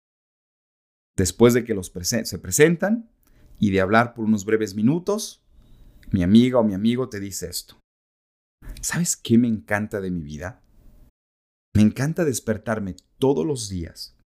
Después 1.17 1.53
de 1.53 1.63
que 1.63 1.73
los 1.73 1.91
se 1.91 2.39
presentan 2.39 3.12
y 3.60 3.71
de 3.71 3.81
hablar 3.81 4.13
por 4.13 4.25
unos 4.25 4.45
breves 4.45 4.75
minutos, 4.75 5.43
mi 6.12 6.23
amiga 6.23 6.60
o 6.60 6.63
mi 6.63 6.73
amigo 6.73 7.10
te 7.10 7.19
dice 7.19 7.49
esto. 7.49 7.79
¿Sabes 8.81 9.15
qué 9.15 9.38
me 9.38 9.47
encanta 9.47 10.01
de 10.01 10.12
mi 10.12 10.21
vida? 10.21 10.63
Me 11.75 11.81
encanta 11.81 12.25
despertarme 12.25 12.95
todos 13.17 13.45
los 13.45 13.69
días 13.69 14.17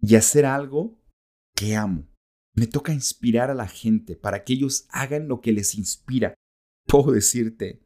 y 0.00 0.16
hacer 0.16 0.46
algo 0.46 1.00
que 1.56 1.74
amo. 1.74 2.06
Me 2.54 2.66
toca 2.66 2.92
inspirar 2.92 3.50
a 3.50 3.54
la 3.54 3.66
gente 3.66 4.16
para 4.16 4.44
que 4.44 4.52
ellos 4.52 4.86
hagan 4.90 5.28
lo 5.28 5.40
que 5.40 5.52
les 5.52 5.74
inspira. 5.74 6.34
Puedo 6.86 7.12
decirte 7.12 7.82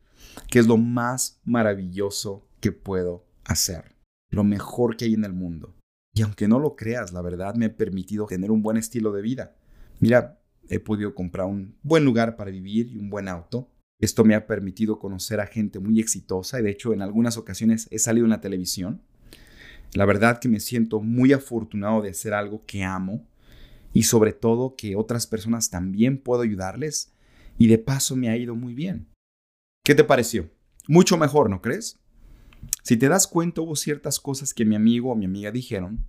que 0.48 0.58
es 0.58 0.66
lo 0.66 0.76
más 0.76 1.40
maravilloso 1.44 2.48
que 2.60 2.72
puedo 2.72 3.26
hacer, 3.44 3.96
lo 4.30 4.44
mejor 4.44 4.96
que 4.96 5.06
hay 5.06 5.14
en 5.14 5.24
el 5.24 5.32
mundo. 5.32 5.79
Y 6.20 6.22
aunque 6.22 6.48
no 6.48 6.58
lo 6.58 6.76
creas, 6.76 7.14
la 7.14 7.22
verdad 7.22 7.54
me 7.54 7.64
ha 7.64 7.74
permitido 7.74 8.26
tener 8.26 8.50
un 8.50 8.60
buen 8.60 8.76
estilo 8.76 9.10
de 9.10 9.22
vida. 9.22 9.56
Mira, 10.00 10.38
he 10.68 10.78
podido 10.78 11.14
comprar 11.14 11.46
un 11.46 11.78
buen 11.82 12.04
lugar 12.04 12.36
para 12.36 12.50
vivir 12.50 12.88
y 12.88 12.98
un 12.98 13.08
buen 13.08 13.26
auto. 13.26 13.70
Esto 13.98 14.22
me 14.22 14.34
ha 14.34 14.46
permitido 14.46 14.98
conocer 14.98 15.40
a 15.40 15.46
gente 15.46 15.78
muy 15.78 15.98
exitosa 15.98 16.60
y 16.60 16.62
de 16.62 16.72
hecho 16.72 16.92
en 16.92 17.00
algunas 17.00 17.38
ocasiones 17.38 17.88
he 17.90 17.98
salido 17.98 18.26
en 18.26 18.32
la 18.32 18.42
televisión. 18.42 19.00
La 19.94 20.04
verdad 20.04 20.40
que 20.40 20.50
me 20.50 20.60
siento 20.60 21.00
muy 21.00 21.32
afortunado 21.32 22.02
de 22.02 22.10
hacer 22.10 22.34
algo 22.34 22.66
que 22.66 22.84
amo 22.84 23.26
y 23.94 24.02
sobre 24.02 24.34
todo 24.34 24.76
que 24.76 24.96
otras 24.96 25.26
personas 25.26 25.70
también 25.70 26.18
puedo 26.18 26.42
ayudarles 26.42 27.14
y 27.56 27.68
de 27.68 27.78
paso 27.78 28.14
me 28.14 28.28
ha 28.28 28.36
ido 28.36 28.54
muy 28.54 28.74
bien. 28.74 29.08
¿Qué 29.82 29.94
te 29.94 30.04
pareció? 30.04 30.50
Mucho 30.86 31.16
mejor, 31.16 31.48
¿no 31.48 31.62
crees? 31.62 31.98
Si 32.82 32.96
te 32.96 33.08
das 33.08 33.26
cuenta, 33.26 33.60
hubo 33.60 33.76
ciertas 33.76 34.18
cosas 34.18 34.54
que 34.54 34.64
mi 34.64 34.74
amigo 34.74 35.10
o 35.10 35.16
mi 35.16 35.26
amiga 35.26 35.50
dijeron 35.50 36.04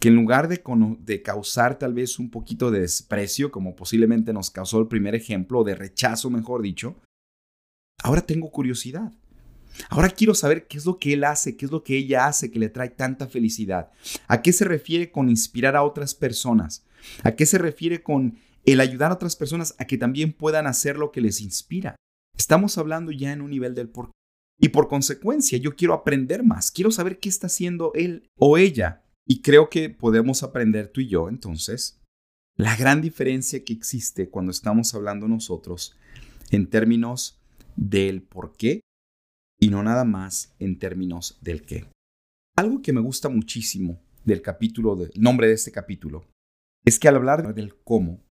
que 0.00 0.08
en 0.08 0.16
lugar 0.16 0.48
de, 0.48 0.62
de, 1.00 1.22
causar 1.22 1.78
tal 1.78 1.94
vez 1.94 2.18
un 2.18 2.30
poquito 2.30 2.70
de 2.70 2.80
desprecio, 2.80 3.50
como 3.50 3.76
posiblemente 3.76 4.32
nos 4.32 4.50
causó 4.50 4.78
el 4.80 4.88
primer 4.88 5.14
ejemplo, 5.14 5.64
de 5.64 5.74
rechazo, 5.74 6.30
mejor 6.30 6.62
dicho, 6.62 6.96
ahora 8.02 8.22
tengo 8.22 8.50
curiosidad. 8.50 9.12
Ahora 9.90 10.10
quiero 10.10 10.34
saber 10.34 10.66
qué 10.66 10.78
es 10.78 10.86
lo 10.86 10.98
que 10.98 11.12
él 11.12 11.24
hace, 11.24 11.56
qué 11.56 11.66
es 11.66 11.70
lo 11.70 11.84
que 11.84 11.96
ella 11.96 12.26
hace 12.26 12.50
que 12.50 12.58
le 12.58 12.68
trae 12.68 12.90
tanta 12.90 13.26
felicidad. 13.26 13.90
¿A 14.26 14.42
qué 14.42 14.52
se 14.52 14.64
refiere 14.64 15.10
con 15.10 15.28
inspirar 15.28 15.76
a 15.76 15.84
otras 15.84 16.14
personas? 16.14 16.84
¿A 17.22 17.32
qué 17.32 17.46
se 17.46 17.58
refiere 17.58 18.02
con 18.02 18.38
el 18.64 18.80
ayudar 18.80 19.10
a 19.10 19.14
otras 19.14 19.36
personas 19.36 19.74
a 19.78 19.86
que 19.86 19.98
también 19.98 20.32
puedan 20.32 20.66
hacer 20.66 20.96
lo 20.96 21.12
que 21.12 21.20
les 21.20 21.40
inspira? 21.40 21.96
Estamos 22.36 22.78
hablando 22.78 23.12
ya 23.12 23.32
en 23.32 23.40
un 23.40 23.50
nivel 23.50 23.74
del 23.74 23.88
por 23.88 24.10
y 24.60 24.70
por 24.70 24.88
consecuencia, 24.88 25.58
yo 25.58 25.76
quiero 25.76 25.94
aprender 25.94 26.42
más, 26.42 26.70
quiero 26.70 26.90
saber 26.90 27.18
qué 27.18 27.28
está 27.28 27.46
haciendo 27.46 27.92
él 27.94 28.28
o 28.36 28.58
ella. 28.58 29.04
Y 29.26 29.42
creo 29.42 29.68
que 29.68 29.90
podemos 29.90 30.42
aprender 30.42 30.88
tú 30.88 31.00
y 31.00 31.08
yo 31.08 31.28
entonces 31.28 32.00
la 32.56 32.74
gran 32.76 33.00
diferencia 33.00 33.62
que 33.64 33.72
existe 33.72 34.30
cuando 34.30 34.50
estamos 34.50 34.92
hablando 34.94 35.28
nosotros 35.28 35.96
en 36.50 36.68
términos 36.68 37.38
del 37.76 38.22
por 38.22 38.56
qué 38.56 38.80
y 39.60 39.68
no 39.68 39.82
nada 39.82 40.04
más 40.04 40.54
en 40.58 40.78
términos 40.78 41.38
del 41.40 41.62
qué. 41.62 41.86
Algo 42.56 42.82
que 42.82 42.92
me 42.92 43.00
gusta 43.00 43.28
muchísimo 43.28 44.00
del 44.24 44.42
capítulo, 44.42 44.96
del 44.96 45.12
nombre 45.16 45.46
de 45.46 45.54
este 45.54 45.70
capítulo, 45.70 46.26
es 46.84 46.98
que 46.98 47.06
al 47.06 47.16
hablar 47.16 47.54
del 47.54 47.76
cómo, 47.84 48.24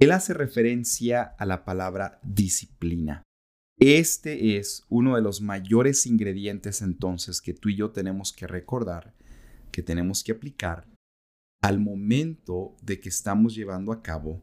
él 0.00 0.10
hace 0.10 0.34
referencia 0.34 1.22
a 1.22 1.46
la 1.46 1.64
palabra 1.64 2.18
disciplina. 2.24 3.22
Este 3.80 4.58
es 4.58 4.84
uno 4.90 5.16
de 5.16 5.22
los 5.22 5.40
mayores 5.40 6.04
ingredientes 6.04 6.82
entonces 6.82 7.40
que 7.40 7.54
tú 7.54 7.70
y 7.70 7.76
yo 7.76 7.92
tenemos 7.92 8.30
que 8.30 8.46
recordar, 8.46 9.14
que 9.72 9.82
tenemos 9.82 10.22
que 10.22 10.32
aplicar 10.32 10.86
al 11.62 11.80
momento 11.80 12.76
de 12.82 13.00
que 13.00 13.08
estamos 13.08 13.54
llevando 13.54 13.92
a 13.92 14.02
cabo 14.02 14.42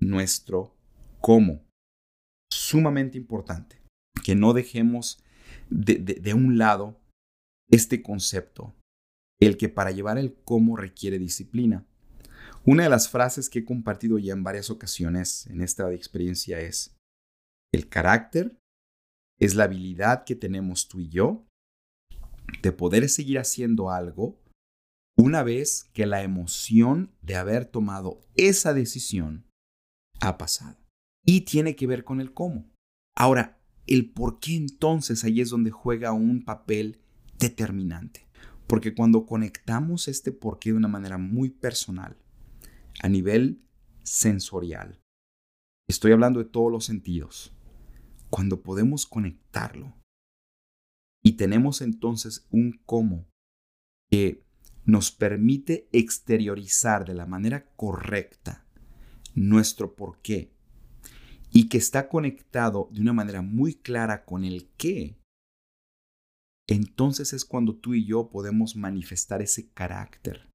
nuestro 0.00 0.74
cómo. 1.20 1.64
Sumamente 2.52 3.16
importante 3.16 3.80
que 4.24 4.34
no 4.34 4.52
dejemos 4.52 5.22
de, 5.70 5.98
de, 5.98 6.34
un 6.34 6.58
lado 6.58 7.00
este 7.70 8.02
concepto, 8.02 8.74
el 9.40 9.56
que 9.58 9.68
para 9.68 9.92
llevar 9.92 10.18
el 10.18 10.34
cómo 10.44 10.76
requiere 10.76 11.20
disciplina. 11.20 11.86
Una 12.64 12.82
de 12.82 12.90
las 12.90 13.08
frases 13.08 13.48
que 13.48 13.60
he 13.60 13.64
compartido 13.64 14.18
ya 14.18 14.32
en 14.32 14.42
varias 14.42 14.70
ocasiones 14.70 15.46
en 15.46 15.62
esta 15.62 15.92
experiencia 15.92 16.60
es, 16.60 16.96
el 17.72 17.88
carácter 17.88 18.58
es 19.38 19.54
la 19.54 19.64
habilidad 19.64 20.24
que 20.24 20.36
tenemos 20.36 20.88
tú 20.88 21.00
y 21.00 21.08
yo 21.08 21.46
de 22.62 22.72
poder 22.72 23.08
seguir 23.08 23.38
haciendo 23.38 23.90
algo 23.90 24.38
una 25.16 25.42
vez 25.42 25.90
que 25.92 26.06
la 26.06 26.22
emoción 26.22 27.12
de 27.22 27.36
haber 27.36 27.66
tomado 27.66 28.20
esa 28.34 28.72
decisión 28.72 29.46
ha 30.20 30.38
pasado. 30.38 30.78
Y 31.24 31.42
tiene 31.42 31.76
que 31.76 31.86
ver 31.86 32.04
con 32.04 32.20
el 32.20 32.32
cómo. 32.32 32.70
Ahora, 33.16 33.60
el 33.86 34.10
por 34.10 34.40
qué 34.40 34.56
entonces 34.56 35.24
ahí 35.24 35.40
es 35.40 35.50
donde 35.50 35.70
juega 35.70 36.12
un 36.12 36.44
papel 36.44 37.00
determinante. 37.38 38.26
Porque 38.66 38.94
cuando 38.94 39.26
conectamos 39.26 40.08
este 40.08 40.32
por 40.32 40.58
qué 40.58 40.70
de 40.70 40.76
una 40.76 40.88
manera 40.88 41.18
muy 41.18 41.50
personal, 41.50 42.16
a 43.02 43.08
nivel 43.08 43.62
sensorial, 44.02 45.00
estoy 45.88 46.12
hablando 46.12 46.38
de 46.38 46.48
todos 46.48 46.72
los 46.72 46.84
sentidos, 46.84 47.52
cuando 48.32 48.62
podemos 48.62 49.04
conectarlo 49.04 49.94
y 51.22 51.32
tenemos 51.32 51.82
entonces 51.82 52.46
un 52.50 52.80
cómo 52.86 53.28
que 54.10 54.42
nos 54.86 55.12
permite 55.12 55.86
exteriorizar 55.92 57.04
de 57.04 57.12
la 57.12 57.26
manera 57.26 57.70
correcta 57.76 58.66
nuestro 59.34 59.94
por 59.94 60.22
qué 60.22 60.50
y 61.50 61.68
que 61.68 61.76
está 61.76 62.08
conectado 62.08 62.88
de 62.90 63.02
una 63.02 63.12
manera 63.12 63.42
muy 63.42 63.74
clara 63.74 64.24
con 64.24 64.44
el 64.44 64.70
qué, 64.78 65.18
entonces 66.66 67.34
es 67.34 67.44
cuando 67.44 67.76
tú 67.76 67.92
y 67.92 68.06
yo 68.06 68.30
podemos 68.30 68.76
manifestar 68.76 69.42
ese 69.42 69.68
carácter. 69.72 70.48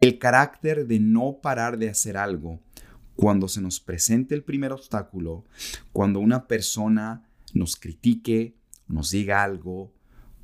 El 0.00 0.20
carácter 0.20 0.86
de 0.86 1.00
no 1.00 1.40
parar 1.42 1.76
de 1.76 1.88
hacer 1.88 2.16
algo 2.16 2.62
cuando 3.16 3.48
se 3.48 3.60
nos 3.60 3.80
presente 3.80 4.34
el 4.34 4.44
primer 4.44 4.72
obstáculo, 4.72 5.44
cuando 5.92 6.20
una 6.20 6.46
persona 6.46 7.28
nos 7.54 7.76
critique, 7.76 8.56
nos 8.86 9.10
diga 9.10 9.42
algo, 9.42 9.94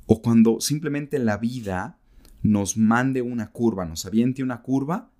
o 0.05 0.21
cuando 0.21 0.59
simplemente 0.59 1.19
la 1.19 1.37
vida 1.37 1.99
nos 2.41 2.75
mande 2.75 3.21
una 3.21 3.51
curva, 3.51 3.85
nos 3.85 4.05
aviente 4.05 4.43
una 4.43 4.61
curva, 4.61 5.11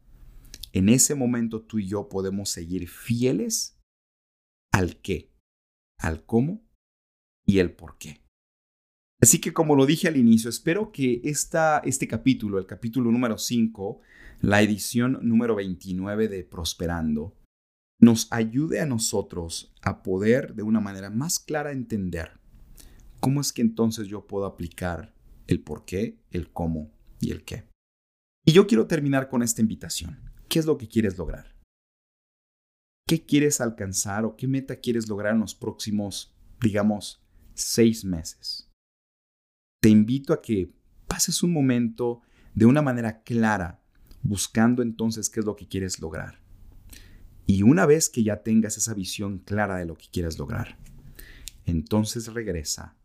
en 0.73 0.89
ese 0.89 1.15
momento 1.15 1.61
tú 1.61 1.79
y 1.79 1.87
yo 1.87 2.09
podemos 2.09 2.49
seguir 2.49 2.89
fieles 2.89 3.79
al 4.71 4.97
qué, 4.97 5.31
al 5.99 6.25
cómo 6.25 6.65
y 7.45 7.59
el 7.59 7.71
por 7.71 7.97
qué. 7.97 8.23
Así 9.21 9.39
que 9.39 9.53
como 9.53 9.75
lo 9.75 9.85
dije 9.85 10.07
al 10.07 10.17
inicio, 10.17 10.49
espero 10.49 10.91
que 10.91 11.21
esta, 11.23 11.79
este 11.85 12.07
capítulo, 12.07 12.57
el 12.57 12.65
capítulo 12.65 13.09
número 13.11 13.37
5, 13.37 14.01
la 14.41 14.61
edición 14.61 15.19
número 15.21 15.55
29 15.55 16.27
de 16.27 16.43
Prosperando, 16.43 17.37
nos 18.03 18.27
ayude 18.31 18.81
a 18.81 18.85
nosotros 18.85 19.73
a 19.81 20.03
poder 20.03 20.55
de 20.55 20.63
una 20.63 20.81
manera 20.81 21.09
más 21.09 21.39
clara 21.39 21.71
entender 21.71 22.39
cómo 23.21 23.39
es 23.39 23.53
que 23.53 23.61
entonces 23.61 24.07
yo 24.07 24.27
puedo 24.27 24.45
aplicar 24.45 25.15
el 25.47 25.63
por 25.63 25.85
qué, 25.85 26.19
el 26.29 26.51
cómo 26.51 26.91
y 27.21 27.31
el 27.31 27.45
qué. 27.45 27.69
Y 28.45 28.51
yo 28.51 28.67
quiero 28.67 28.87
terminar 28.87 29.29
con 29.29 29.41
esta 29.41 29.61
invitación. 29.61 30.19
¿Qué 30.49 30.59
es 30.59 30.65
lo 30.65 30.77
que 30.77 30.89
quieres 30.89 31.17
lograr? 31.17 31.55
¿Qué 33.07 33.25
quieres 33.25 33.61
alcanzar 33.61 34.25
o 34.25 34.35
qué 34.35 34.47
meta 34.49 34.75
quieres 34.75 35.07
lograr 35.07 35.33
en 35.33 35.39
los 35.39 35.55
próximos, 35.55 36.35
digamos, 36.59 37.25
seis 37.53 38.03
meses? 38.03 38.69
Te 39.81 39.87
invito 39.87 40.33
a 40.33 40.41
que 40.41 40.73
pases 41.07 41.41
un 41.41 41.53
momento 41.53 42.21
de 42.53 42.65
una 42.65 42.81
manera 42.81 43.23
clara 43.23 43.81
buscando 44.21 44.81
entonces 44.81 45.29
qué 45.29 45.39
es 45.39 45.45
lo 45.45 45.55
que 45.55 45.67
quieres 45.67 45.99
lograr 46.01 46.42
Y 47.45 47.63
una 47.63 47.85
vez 47.85 48.09
que 48.09 48.23
ya 48.23 48.41
tengas 48.41 48.77
esa 48.77 48.93
visión 48.93 49.39
clara 49.39 49.77
de 49.77 49.85
lo 49.85 49.95
que 49.95 50.07
quieres 50.11 50.37
lograr, 50.39 50.77
entonces 51.65 52.33
regresa 52.33 52.95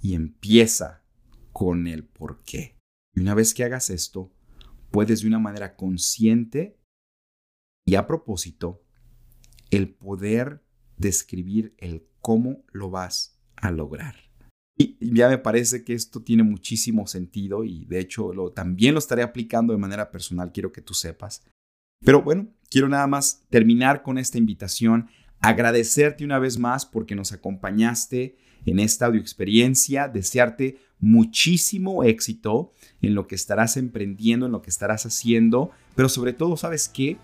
y 0.00 0.14
empieza 0.14 1.02
con 1.52 1.86
el 1.86 2.04
por 2.04 2.42
qué. 2.44 2.76
Y 3.14 3.20
una 3.20 3.34
vez 3.34 3.54
que 3.54 3.64
hagas 3.64 3.90
esto, 3.90 4.32
puedes 4.90 5.22
de 5.22 5.28
una 5.28 5.38
manera 5.38 5.76
consciente 5.76 6.78
y 7.84 7.96
a 7.96 8.06
propósito, 8.06 8.84
el 9.70 9.92
poder 9.92 10.62
describir 10.96 11.74
el 11.78 12.06
cómo 12.20 12.64
lo 12.72 12.90
vas 12.90 13.40
a 13.56 13.70
lograr. 13.70 14.16
Y 14.78 15.14
ya 15.14 15.28
me 15.28 15.38
parece 15.38 15.84
que 15.84 15.94
esto 15.94 16.22
tiene 16.22 16.42
muchísimo 16.42 17.06
sentido 17.06 17.64
y 17.64 17.84
de 17.86 18.00
hecho 18.00 18.32
lo, 18.32 18.52
también 18.52 18.94
lo 18.94 18.98
estaré 18.98 19.22
aplicando 19.22 19.72
de 19.72 19.78
manera 19.78 20.10
personal, 20.10 20.52
quiero 20.52 20.72
que 20.72 20.80
tú 20.80 20.94
sepas. 20.94 21.44
Pero 22.04 22.22
bueno, 22.22 22.48
quiero 22.70 22.88
nada 22.88 23.06
más 23.06 23.42
terminar 23.50 24.02
con 24.02 24.18
esta 24.18 24.38
invitación, 24.38 25.08
agradecerte 25.40 26.24
una 26.24 26.38
vez 26.38 26.58
más 26.58 26.86
porque 26.86 27.14
nos 27.14 27.32
acompañaste 27.32 28.36
en 28.64 28.78
esta 28.78 29.06
audio 29.06 29.20
experiencia, 29.20 30.08
desearte 30.08 30.78
muchísimo 31.00 32.04
éxito 32.04 32.72
en 33.00 33.14
lo 33.14 33.26
que 33.26 33.34
estarás 33.34 33.76
emprendiendo, 33.76 34.46
en 34.46 34.52
lo 34.52 34.62
que 34.62 34.70
estarás 34.70 35.04
haciendo, 35.04 35.70
pero 35.96 36.08
sobre 36.08 36.32
todo, 36.32 36.56
¿sabes 36.56 36.88
qué? 36.88 37.16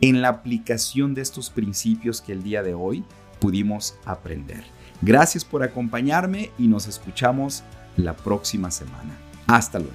En 0.00 0.22
la 0.22 0.28
aplicación 0.28 1.14
de 1.14 1.22
estos 1.22 1.50
principios 1.50 2.20
que 2.20 2.32
el 2.32 2.42
día 2.42 2.62
de 2.62 2.74
hoy 2.74 3.04
pudimos 3.40 3.96
aprender. 4.04 4.64
Gracias 5.02 5.44
por 5.44 5.62
acompañarme 5.62 6.50
y 6.58 6.68
nos 6.68 6.86
escuchamos 6.88 7.62
la 7.96 8.16
próxima 8.16 8.70
semana. 8.70 9.16
Hasta 9.46 9.78
luego. 9.78 9.94